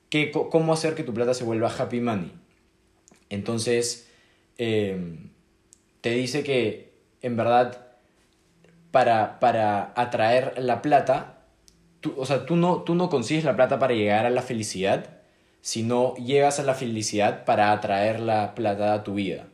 qué, 0.08 0.32
cómo 0.32 0.72
hacer 0.72 0.94
que 0.94 1.04
tu 1.04 1.12
plata 1.12 1.34
se 1.34 1.44
vuelva 1.44 1.68
happy 1.68 2.00
money. 2.00 2.32
Entonces, 3.28 4.05
em, 4.58 5.30
te 6.00 6.10
dice 6.10 6.42
que 6.42 6.92
en 7.22 7.36
verdad 7.36 7.86
para, 8.90 9.40
para 9.40 9.92
atraer 9.96 10.54
la 10.58 10.82
plata, 10.82 11.38
tú, 12.00 12.14
o 12.16 12.24
sea, 12.24 12.46
tú 12.46 12.56
no, 12.56 12.82
tú 12.82 12.94
no 12.94 13.08
consigues 13.10 13.44
la 13.44 13.56
plata 13.56 13.78
para 13.78 13.94
llegar 13.94 14.26
a 14.26 14.30
la 14.30 14.42
felicidad, 14.42 15.16
sino 15.60 16.14
llegas 16.14 16.60
a 16.60 16.62
la 16.62 16.74
felicidad 16.74 17.44
para 17.44 17.72
atraer 17.72 18.20
la 18.20 18.54
plata 18.54 18.94
a 18.94 19.04
tu 19.04 19.14
vida. 19.14 19.48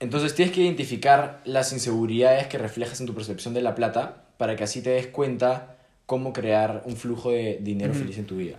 Entonces 0.00 0.34
tienes 0.34 0.54
que 0.54 0.62
identificar 0.62 1.40
las 1.44 1.72
inseguridades 1.72 2.46
que 2.46 2.58
reflejas 2.58 3.00
en 3.00 3.06
tu 3.06 3.14
percepción 3.14 3.54
de 3.54 3.62
la 3.62 3.74
plata 3.74 4.24
para 4.36 4.56
que 4.56 4.64
así 4.64 4.82
te 4.82 4.90
des 4.90 5.06
cuenta 5.06 5.76
cómo 6.04 6.32
crear 6.32 6.82
un 6.84 6.96
flujo 6.96 7.30
de 7.30 7.58
dinero 7.60 7.94
feliz 7.94 8.18
en 8.18 8.26
tu 8.26 8.36
vida. 8.36 8.56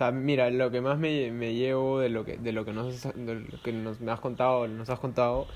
Sea, 0.00 0.12
mira, 0.12 0.48
lo 0.48 0.70
que 0.70 0.80
más 0.80 0.98
me, 0.98 1.30
me 1.30 1.52
llevo 1.52 2.00
de 2.00 2.08
lo 2.08 2.24
que, 2.24 2.38
de 2.38 2.52
lo 2.52 2.64
que, 2.64 2.72
nos, 2.72 3.02
de 3.02 3.34
lo 3.34 3.62
que 3.62 3.70
nos 3.70 4.00
me 4.00 4.10
has 4.10 4.18
contado, 4.18 4.66
nos 4.66 4.88
has 4.88 4.98
contado, 4.98 5.46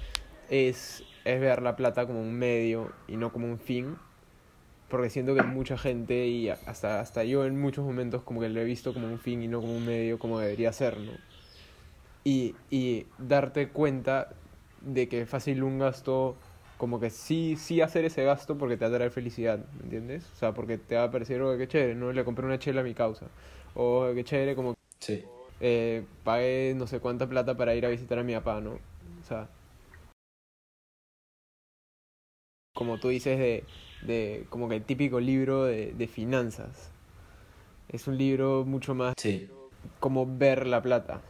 es, 0.50 1.02
es 1.24 1.40
ver 1.40 1.62
la 1.62 1.76
plata 1.76 2.07
como 2.07 2.20
un 2.20 2.35
medio 2.35 2.92
y 3.09 3.16
no 3.16 3.33
como 3.33 3.46
un 3.46 3.59
fin. 3.59 3.96
Porque 4.90 5.09
siento 5.09 5.35
que 5.35 5.42
mucha 5.42 5.78
gente, 5.78 6.26
y 6.26 6.50
hasta, 6.50 7.00
hasta 7.00 7.24
yo 7.24 7.46
en 7.46 7.59
muchos 7.59 7.87
momentos, 7.87 8.22
como 8.22 8.38
que 8.38 8.50
lo 8.50 8.61
he 8.61 8.64
visto 8.64 8.92
como 8.92 9.07
un 9.07 9.18
fin 9.18 9.42
y 9.42 9.48
no 9.48 9.62
como 9.62 9.74
un 9.78 9.87
medio, 9.87 10.18
como 10.18 10.38
debería 10.38 10.74
ser, 10.74 10.98
¿no? 10.98 11.12
Y, 12.22 12.54
y 12.68 13.07
darte 13.16 13.70
cuenta 13.70 14.28
de 14.83 15.09
que 15.09 15.24
fácil 15.24 15.62
un 15.62 15.78
gasto, 15.78 16.37
como 16.76 17.00
que 17.00 17.09
sí, 17.09 17.57
sí 17.57 17.80
hacer 17.80 18.04
ese 18.04 18.24
gasto 18.24 18.59
porque 18.59 18.76
te 18.76 18.85
va 18.85 18.90
a 18.90 18.94
traer 18.94 19.11
felicidad, 19.11 19.61
¿me 19.78 19.85
entiendes? 19.85 20.30
O 20.35 20.37
sea, 20.37 20.52
porque 20.52 20.76
te 20.76 20.96
va 20.96 21.04
a 21.04 21.11
parecer, 21.11 21.40
oh, 21.40 21.57
qué 21.57 21.66
chévere, 21.66 21.94
¿no? 21.94 22.12
Le 22.12 22.24
compré 22.24 22.44
una 22.44 22.59
chela 22.59 22.83
a 22.83 22.85
mi 22.85 22.92
causa. 22.92 23.24
O 23.74 24.10
qué 24.14 24.24
chévere, 24.24 24.54
como 24.54 24.74
Sí. 25.00 25.24
eh, 25.60 26.04
pagué 26.22 26.74
no 26.76 26.87
sé 26.87 27.00
cuánta 27.00 27.28
plata 27.28 27.56
para 27.56 27.74
ir 27.74 27.84
a 27.87 27.88
visitar 27.90 28.18
a 28.18 28.22
mi 28.22 28.34
papá, 28.34 28.60
¿no? 28.60 28.72
O 28.72 29.24
sea, 29.26 29.48
como 32.74 32.98
tú 32.98 33.08
dices, 33.08 33.38
de, 33.38 33.64
de 34.02 34.46
como 34.50 34.68
que 34.68 34.76
el 34.76 34.84
típico 34.84 35.20
libro 35.20 35.64
de, 35.64 35.92
de 35.92 36.06
finanzas. 36.08 36.90
Es 37.88 38.08
un 38.08 38.18
libro 38.18 38.64
mucho 38.64 38.94
más 38.94 39.14
Sí. 39.16 39.48
como 40.00 40.26
ver 40.26 40.66
la 40.66 40.82
plata. 40.82 41.22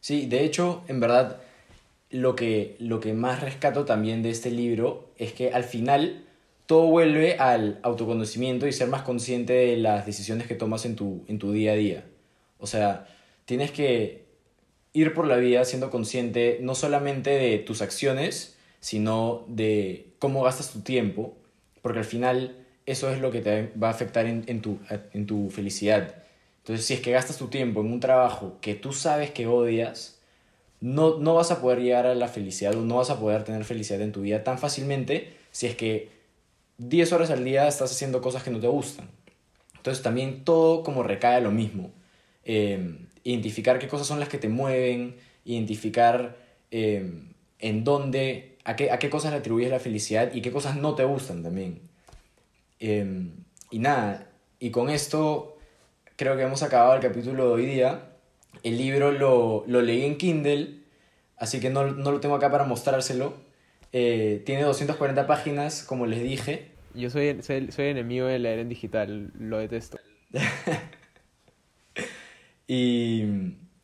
Sí, 0.00 0.26
de 0.26 0.44
hecho, 0.44 0.84
en 0.88 1.00
verdad, 1.00 1.40
lo 2.10 2.34
que, 2.36 2.76
lo 2.78 3.00
que 3.00 3.12
más 3.12 3.42
rescato 3.42 3.84
también 3.84 4.22
de 4.22 4.30
este 4.30 4.50
libro 4.50 5.10
es 5.16 5.32
que 5.32 5.52
al 5.52 5.64
final 5.64 6.27
todo 6.68 6.88
vuelve 6.88 7.38
al 7.38 7.80
autoconocimiento 7.82 8.66
y 8.66 8.74
ser 8.74 8.88
más 8.88 9.00
consciente 9.00 9.54
de 9.54 9.78
las 9.78 10.04
decisiones 10.04 10.46
que 10.46 10.54
tomas 10.54 10.84
en 10.84 10.96
tu, 10.96 11.24
en 11.26 11.38
tu 11.38 11.50
día 11.50 11.72
a 11.72 11.76
día. 11.76 12.04
O 12.58 12.66
sea, 12.66 13.08
tienes 13.46 13.70
que 13.70 14.26
ir 14.92 15.14
por 15.14 15.26
la 15.26 15.36
vida 15.36 15.64
siendo 15.64 15.90
consciente 15.90 16.58
no 16.60 16.74
solamente 16.74 17.30
de 17.30 17.56
tus 17.56 17.80
acciones, 17.80 18.58
sino 18.80 19.46
de 19.48 20.12
cómo 20.18 20.42
gastas 20.42 20.70
tu 20.70 20.80
tiempo, 20.82 21.38
porque 21.80 22.00
al 22.00 22.04
final 22.04 22.66
eso 22.84 23.10
es 23.10 23.18
lo 23.18 23.30
que 23.30 23.40
te 23.40 23.72
va 23.82 23.88
a 23.88 23.92
afectar 23.92 24.26
en, 24.26 24.44
en 24.46 24.60
tu, 24.60 24.78
en 25.14 25.24
tu 25.24 25.48
felicidad. 25.48 26.16
Entonces, 26.58 26.84
si 26.84 26.92
es 26.92 27.00
que 27.00 27.12
gastas 27.12 27.38
tu 27.38 27.48
tiempo 27.48 27.80
en 27.80 27.90
un 27.90 28.00
trabajo 28.00 28.58
que 28.60 28.74
tú 28.74 28.92
sabes 28.92 29.30
que 29.30 29.46
odias, 29.46 30.20
no, 30.82 31.16
no 31.16 31.34
vas 31.34 31.50
a 31.50 31.62
poder 31.62 31.80
llegar 31.80 32.04
a 32.04 32.14
la 32.14 32.28
felicidad 32.28 32.74
o 32.74 32.82
no 32.82 32.96
vas 32.96 33.08
a 33.08 33.18
poder 33.18 33.44
tener 33.44 33.64
felicidad 33.64 34.02
en 34.02 34.12
tu 34.12 34.20
vida 34.20 34.44
tan 34.44 34.58
fácilmente 34.58 35.32
si 35.50 35.66
es 35.66 35.74
que 35.74 36.17
10 36.78 37.12
horas 37.12 37.30
al 37.30 37.44
día 37.44 37.66
estás 37.66 37.92
haciendo 37.92 38.22
cosas 38.22 38.42
que 38.42 38.50
no 38.50 38.60
te 38.60 38.68
gustan. 38.68 39.08
Entonces 39.76 40.02
también 40.02 40.44
todo 40.44 40.82
como 40.82 41.02
recae 41.02 41.36
a 41.36 41.40
lo 41.40 41.50
mismo. 41.50 41.92
Eh, 42.44 43.06
identificar 43.24 43.78
qué 43.78 43.88
cosas 43.88 44.06
son 44.06 44.20
las 44.20 44.28
que 44.28 44.38
te 44.38 44.48
mueven, 44.48 45.16
identificar 45.44 46.36
eh, 46.70 47.24
en 47.58 47.84
dónde, 47.84 48.56
a 48.64 48.76
qué, 48.76 48.90
a 48.90 48.98
qué 48.98 49.10
cosas 49.10 49.32
le 49.32 49.38
atribuyes 49.38 49.70
la 49.70 49.80
felicidad 49.80 50.32
y 50.32 50.40
qué 50.40 50.52
cosas 50.52 50.76
no 50.76 50.94
te 50.94 51.04
gustan 51.04 51.42
también. 51.42 51.80
Eh, 52.80 53.28
y 53.70 53.78
nada, 53.80 54.30
y 54.60 54.70
con 54.70 54.88
esto 54.88 55.58
creo 56.16 56.36
que 56.36 56.42
hemos 56.42 56.62
acabado 56.62 56.94
el 56.94 57.00
capítulo 57.00 57.48
de 57.48 57.52
hoy 57.54 57.66
día. 57.66 58.04
El 58.62 58.78
libro 58.78 59.12
lo, 59.12 59.64
lo 59.66 59.82
leí 59.82 60.04
en 60.04 60.16
Kindle, 60.16 60.80
así 61.36 61.60
que 61.60 61.70
no, 61.70 61.90
no 61.90 62.12
lo 62.12 62.20
tengo 62.20 62.36
acá 62.36 62.50
para 62.50 62.64
mostrárselo. 62.64 63.47
Eh, 63.92 64.42
tiene 64.44 64.62
240 64.62 65.26
páginas, 65.26 65.82
como 65.82 66.06
les 66.06 66.22
dije. 66.22 66.72
Yo 66.94 67.10
soy, 67.10 67.42
soy, 67.42 67.70
soy 67.70 67.86
enemigo 67.86 68.26
de 68.26 68.36
en 68.36 68.68
digital, 68.68 69.32
lo 69.38 69.58
detesto. 69.58 69.98
Y 72.70 73.24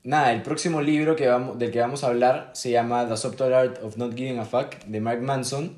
nada, 0.02 0.34
el 0.34 0.42
próximo 0.42 0.82
libro 0.82 1.16
que 1.16 1.26
vamos, 1.26 1.58
del 1.58 1.70
que 1.70 1.80
vamos 1.80 2.04
a 2.04 2.08
hablar 2.08 2.50
se 2.52 2.70
llama 2.70 3.08
The 3.08 3.16
Subtle 3.16 3.54
Art 3.54 3.82
of 3.82 3.96
Not 3.96 4.14
Giving 4.14 4.38
a 4.38 4.44
Fuck 4.44 4.84
de 4.84 5.00
Mark 5.00 5.22
Manson. 5.22 5.74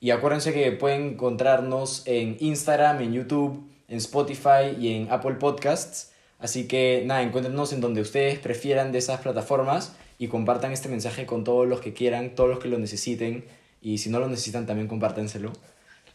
Y 0.00 0.10
acuérdense 0.10 0.54
que 0.54 0.72
pueden 0.72 1.08
encontrarnos 1.08 2.04
en 2.06 2.38
Instagram, 2.40 3.02
en 3.02 3.12
YouTube, 3.12 3.68
en 3.88 3.98
Spotify 3.98 4.74
y 4.80 4.94
en 4.94 5.12
Apple 5.12 5.34
Podcasts. 5.34 6.12
Así 6.38 6.66
que 6.66 7.02
nada, 7.04 7.22
encuéntrenos 7.22 7.72
en 7.74 7.82
donde 7.82 8.00
ustedes 8.00 8.38
prefieran 8.38 8.92
de 8.92 8.98
esas 8.98 9.20
plataformas 9.20 9.94
y 10.18 10.28
compartan 10.28 10.72
este 10.72 10.88
mensaje 10.88 11.26
con 11.26 11.44
todos 11.44 11.68
los 11.68 11.80
que 11.80 11.92
quieran, 11.92 12.34
todos 12.34 12.48
los 12.48 12.60
que 12.60 12.68
lo 12.68 12.78
necesiten. 12.78 13.44
Y 13.80 13.98
si 13.98 14.10
no 14.10 14.18
lo 14.18 14.28
necesitan, 14.28 14.66
también 14.66 14.88
compártenselo. 14.88 15.52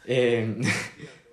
Eh, 0.06 0.62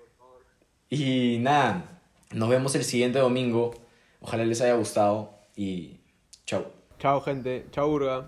y 0.89 1.37
nada, 1.39 2.01
nos 2.31 2.49
vemos 2.49 2.75
el 2.75 2.83
siguiente 2.83 3.19
domingo. 3.19 3.73
Ojalá 4.21 4.45
les 4.45 4.61
haya 4.61 4.75
gustado 4.75 5.33
y 5.55 5.99
chau. 6.45 6.65
Chao, 6.99 7.21
gente. 7.21 7.65
Chao, 7.71 7.89
Urga. 7.89 8.27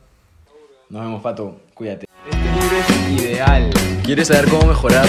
Nos 0.89 1.01
vemos, 1.01 1.21
Pato. 1.21 1.61
Cuídate. 1.73 2.05
Este 2.25 2.37
libro 2.37 2.77
es 2.77 3.21
ideal. 3.21 3.69
¿Quieres 4.03 4.27
saber 4.27 4.49
cómo 4.49 4.67
mejorar? 4.67 5.07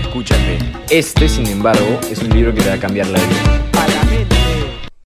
Escúchate. 0.00 0.58
Este, 0.90 1.28
sin 1.28 1.46
embargo, 1.46 1.98
es 2.10 2.22
un 2.22 2.30
libro 2.30 2.54
que 2.54 2.60
te 2.60 2.68
va 2.68 2.74
a 2.74 2.80
cambiar 2.80 3.06
la 3.08 3.18
vida. 3.18 3.69